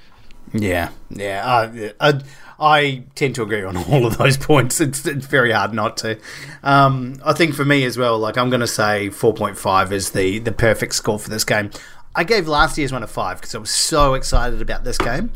[0.54, 1.46] Yeah, yeah.
[1.46, 2.22] Uh, I,
[2.60, 4.82] I tend to agree on all of those points.
[4.82, 6.18] It's, it's very hard not to.
[6.64, 10.40] Um, I think for me as well, like I'm going to say 4.5 is the,
[10.40, 11.72] the perfect score for this game.
[12.16, 15.32] I gave last year's one a five because I was so excited about this game,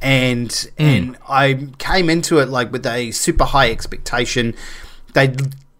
[0.00, 0.82] and hmm.
[0.82, 4.54] and I came into it like with a super high expectation.
[5.12, 5.34] They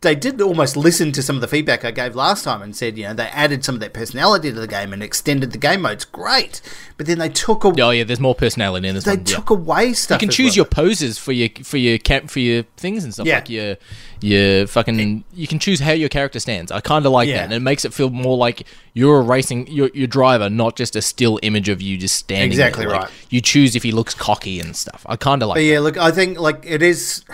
[0.05, 2.96] they did almost listen to some of the feedback I gave last time and said,
[2.96, 5.82] you know, they added some of that personality to the game and extended the game
[5.82, 6.05] modes.
[6.05, 6.61] Great,
[6.96, 7.82] but then they took away.
[7.82, 9.26] Oh yeah, there's more personality in this They one.
[9.26, 9.34] yeah.
[9.34, 10.22] took away stuff.
[10.22, 10.57] You can choose well.
[10.57, 13.34] your poses for your for your cap for your things and stuff Yeah.
[13.36, 13.76] like your
[14.20, 15.24] your fucking.
[15.34, 16.70] You can choose how your character stands.
[16.70, 17.38] I kind of like Yeah.
[17.38, 20.76] that, and it makes it feel more like you're a racing your your driver, not
[20.76, 22.50] just a still image of you just standing.
[22.50, 22.92] Exactly there.
[22.94, 23.11] Like, right.
[23.30, 25.05] You choose if he looks cocky and stuff.
[25.09, 25.57] I kind of like.
[25.57, 27.24] But yeah, look, I think like it is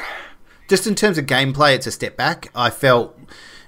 [0.71, 2.51] just in terms of gameplay, it's a step back.
[2.55, 3.19] I felt.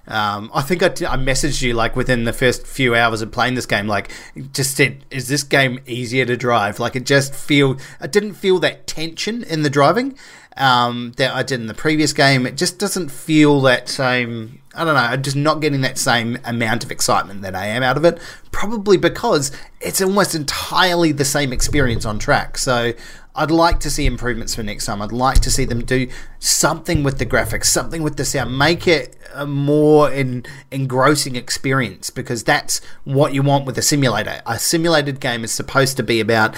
[0.05, 3.30] Um, I think I, t- I messaged you like within the first few hours of
[3.30, 4.11] playing this game, like
[4.53, 8.59] just said, "Is this game easier to drive?" Like it just feel, I didn't feel
[8.61, 10.16] that tension in the driving
[10.57, 12.46] um, that I did in the previous game.
[12.46, 14.61] It just doesn't feel that same.
[14.74, 15.00] I don't know.
[15.00, 18.18] I'm just not getting that same amount of excitement that I am out of it.
[18.50, 22.59] Probably because it's almost entirely the same experience on track.
[22.59, 22.92] So
[23.35, 25.01] I'd like to see improvements for next time.
[25.01, 26.09] I'd like to see them do
[26.39, 32.11] something with the graphics, something with the sound, make it a more en- engrossing experience
[32.11, 34.43] because that's what you want with a simulator.
[34.47, 36.55] A simulated game is supposed to be about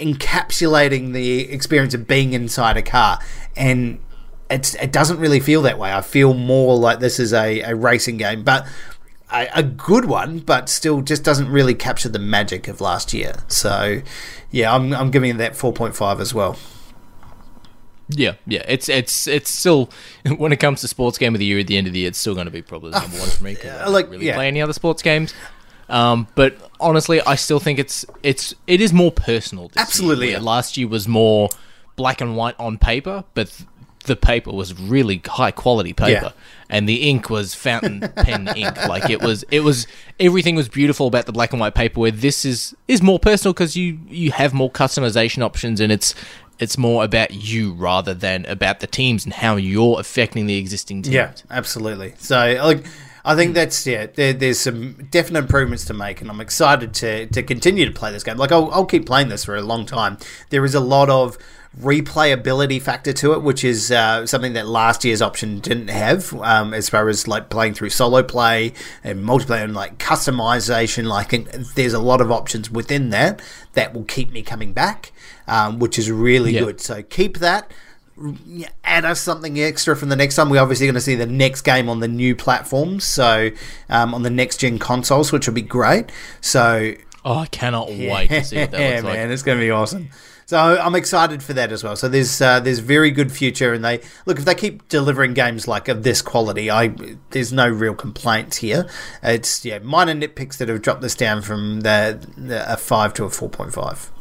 [0.00, 3.18] encapsulating the experience of being inside a car
[3.54, 3.98] and
[4.48, 5.92] it's, it doesn't really feel that way.
[5.92, 8.66] I feel more like this is a, a racing game, but
[9.32, 13.32] a, a good one, but still just doesn't really capture the magic of last year.
[13.48, 14.02] So,
[14.50, 16.56] yeah, I'm, I'm giving it that 4.5 as well.
[18.08, 18.62] Yeah, yeah.
[18.68, 19.90] It's it's it's still
[20.36, 22.08] when it comes to sports game of the year at the end of the year,
[22.08, 23.92] it's still going to be probably the number one for me because I Uh, don't
[23.94, 24.34] like, really yeah.
[24.36, 25.34] play any other sports games.
[25.88, 29.72] Um, but honestly, I still think it's it's it is more personal.
[29.76, 30.38] Absolutely, Year.
[30.40, 31.48] Last year was more
[31.96, 33.68] black and white on paper, but th-
[34.04, 36.32] the paper was really high quality paper, Yeah.
[36.68, 38.76] And the ink was fountain pen ink.
[38.88, 39.86] Like it was, it was
[40.18, 42.00] everything was beautiful about the black and white paper.
[42.00, 46.14] Where this is is more personal because you you have more customization options, and it's
[46.58, 51.02] it's more about you rather than about the teams and how you're affecting the existing
[51.02, 51.14] teams.
[51.14, 52.14] Yeah, absolutely.
[52.18, 52.86] So, like,
[53.24, 54.06] I think that's yeah.
[54.06, 58.12] There, there's some definite improvements to make, and I'm excited to to continue to play
[58.12, 58.36] this game.
[58.36, 60.18] Like, I'll, I'll keep playing this for a long time.
[60.50, 61.36] There is a lot of
[61.80, 66.72] replayability factor to it, which is uh, something that last year's option didn't have, um,
[66.74, 68.72] as far as like playing through solo play
[69.04, 71.04] and multiplayer and like customization.
[71.06, 73.40] Like, and there's a lot of options within that
[73.74, 75.12] that will keep me coming back,
[75.46, 76.60] um, which is really Yeah.
[76.60, 76.80] good.
[76.80, 77.70] So keep that
[78.82, 80.48] add us something extra from the next time.
[80.48, 83.50] We're obviously going to see the next game on the new platforms, so
[83.90, 86.10] um, on the next gen consoles, which will be great.
[86.40, 86.94] So
[87.26, 89.14] Oh, I cannot wait to see what that yeah, looks like.
[89.16, 90.08] man, it's going to be awesome.
[90.46, 91.96] So I'm excited for that as well.
[91.96, 95.66] So there's uh, there's very good future, and they look if they keep delivering games
[95.66, 96.94] like of this quality, I
[97.30, 98.88] there's no real complaints here.
[99.24, 103.24] It's yeah minor nitpicks that have dropped this down from the, the a five to
[103.24, 104.12] a four point five.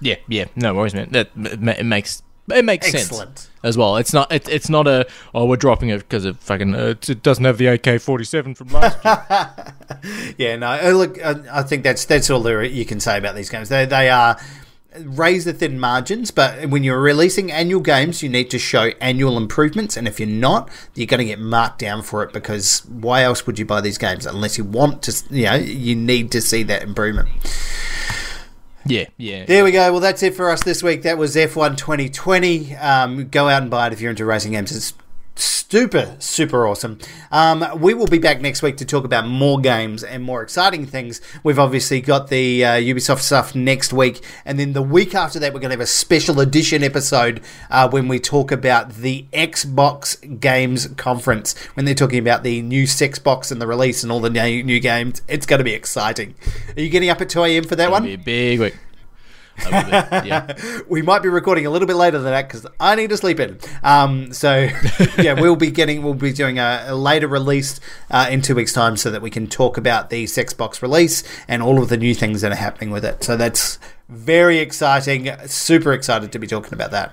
[0.00, 1.10] Yeah, yeah, no worries, man.
[1.10, 3.38] That it makes it makes Excellent.
[3.38, 3.98] sense as well.
[3.98, 7.22] It's not it, it's not a oh we're dropping it because it fucking uh, it
[7.22, 9.74] doesn't have the AK forty seven from last year.
[10.38, 10.68] Yeah, no.
[10.68, 13.68] uh, Look, uh, I think that's that's all there you can say about these games.
[13.68, 14.40] They they are
[14.98, 19.96] razor thin margins, but when you're releasing annual games, you need to show annual improvements,
[19.96, 23.46] and if you're not, you're going to get marked down for it because why else
[23.46, 25.24] would you buy these games unless you want to?
[25.30, 27.28] You know, you need to see that improvement.
[28.84, 29.44] yeah, yeah.
[29.44, 29.92] There we go.
[29.92, 31.02] Well, that's it for us this week.
[31.02, 32.74] That was F1 2020.
[32.76, 34.74] Um, go out and buy it if you're into racing games.
[34.74, 34.94] It's
[35.44, 36.98] super, super awesome.
[37.30, 40.86] Um, we will be back next week to talk about more games and more exciting
[40.86, 41.20] things.
[41.42, 45.52] We've obviously got the uh, Ubisoft stuff next week, and then the week after that,
[45.52, 50.40] we're going to have a special edition episode uh, when we talk about the Xbox
[50.40, 54.30] Games Conference when they're talking about the new Xbox and the release and all the
[54.30, 55.22] new, new games.
[55.28, 56.34] It's going to be exciting.
[56.76, 57.64] Are you getting up at 2 a.m.
[57.64, 58.04] for that It'll one?
[58.04, 58.76] be a big week.
[59.66, 60.80] I will be, yeah.
[60.88, 63.40] we might be recording a little bit later than that because I need to sleep
[63.40, 63.58] in.
[63.82, 64.68] Um, so
[65.18, 67.80] yeah, we'll be getting, we'll be doing a, a later release
[68.10, 71.62] uh, in two weeks' time so that we can talk about the Xbox release and
[71.62, 73.22] all of the new things that are happening with it.
[73.24, 75.30] So that's very exciting.
[75.46, 77.12] Super excited to be talking about that.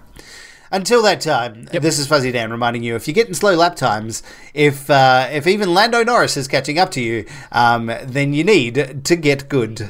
[0.69, 4.21] Until that time, this is Fuzzy Dan reminding you: if you're getting slow lap times,
[4.53, 9.05] if uh, if even Lando Norris is catching up to you, um, then you need
[9.05, 9.89] to get good.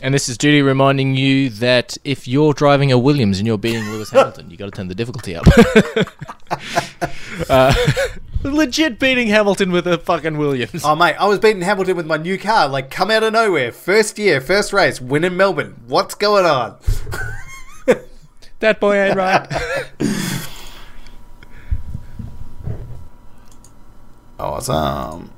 [0.00, 3.84] And this is Duty reminding you that if you're driving a Williams and you're beating
[3.90, 5.44] Lewis Hamilton, you got to turn the difficulty up.
[7.50, 7.74] uh,
[8.44, 10.84] legit beating Hamilton with a fucking Williams.
[10.84, 13.72] Oh mate, I was beating Hamilton with my new car, like come out of nowhere.
[13.72, 15.82] First year, first race, win in Melbourne.
[15.86, 16.76] What's going on?
[18.60, 19.46] That boy ain't right.
[24.38, 25.30] Awesome.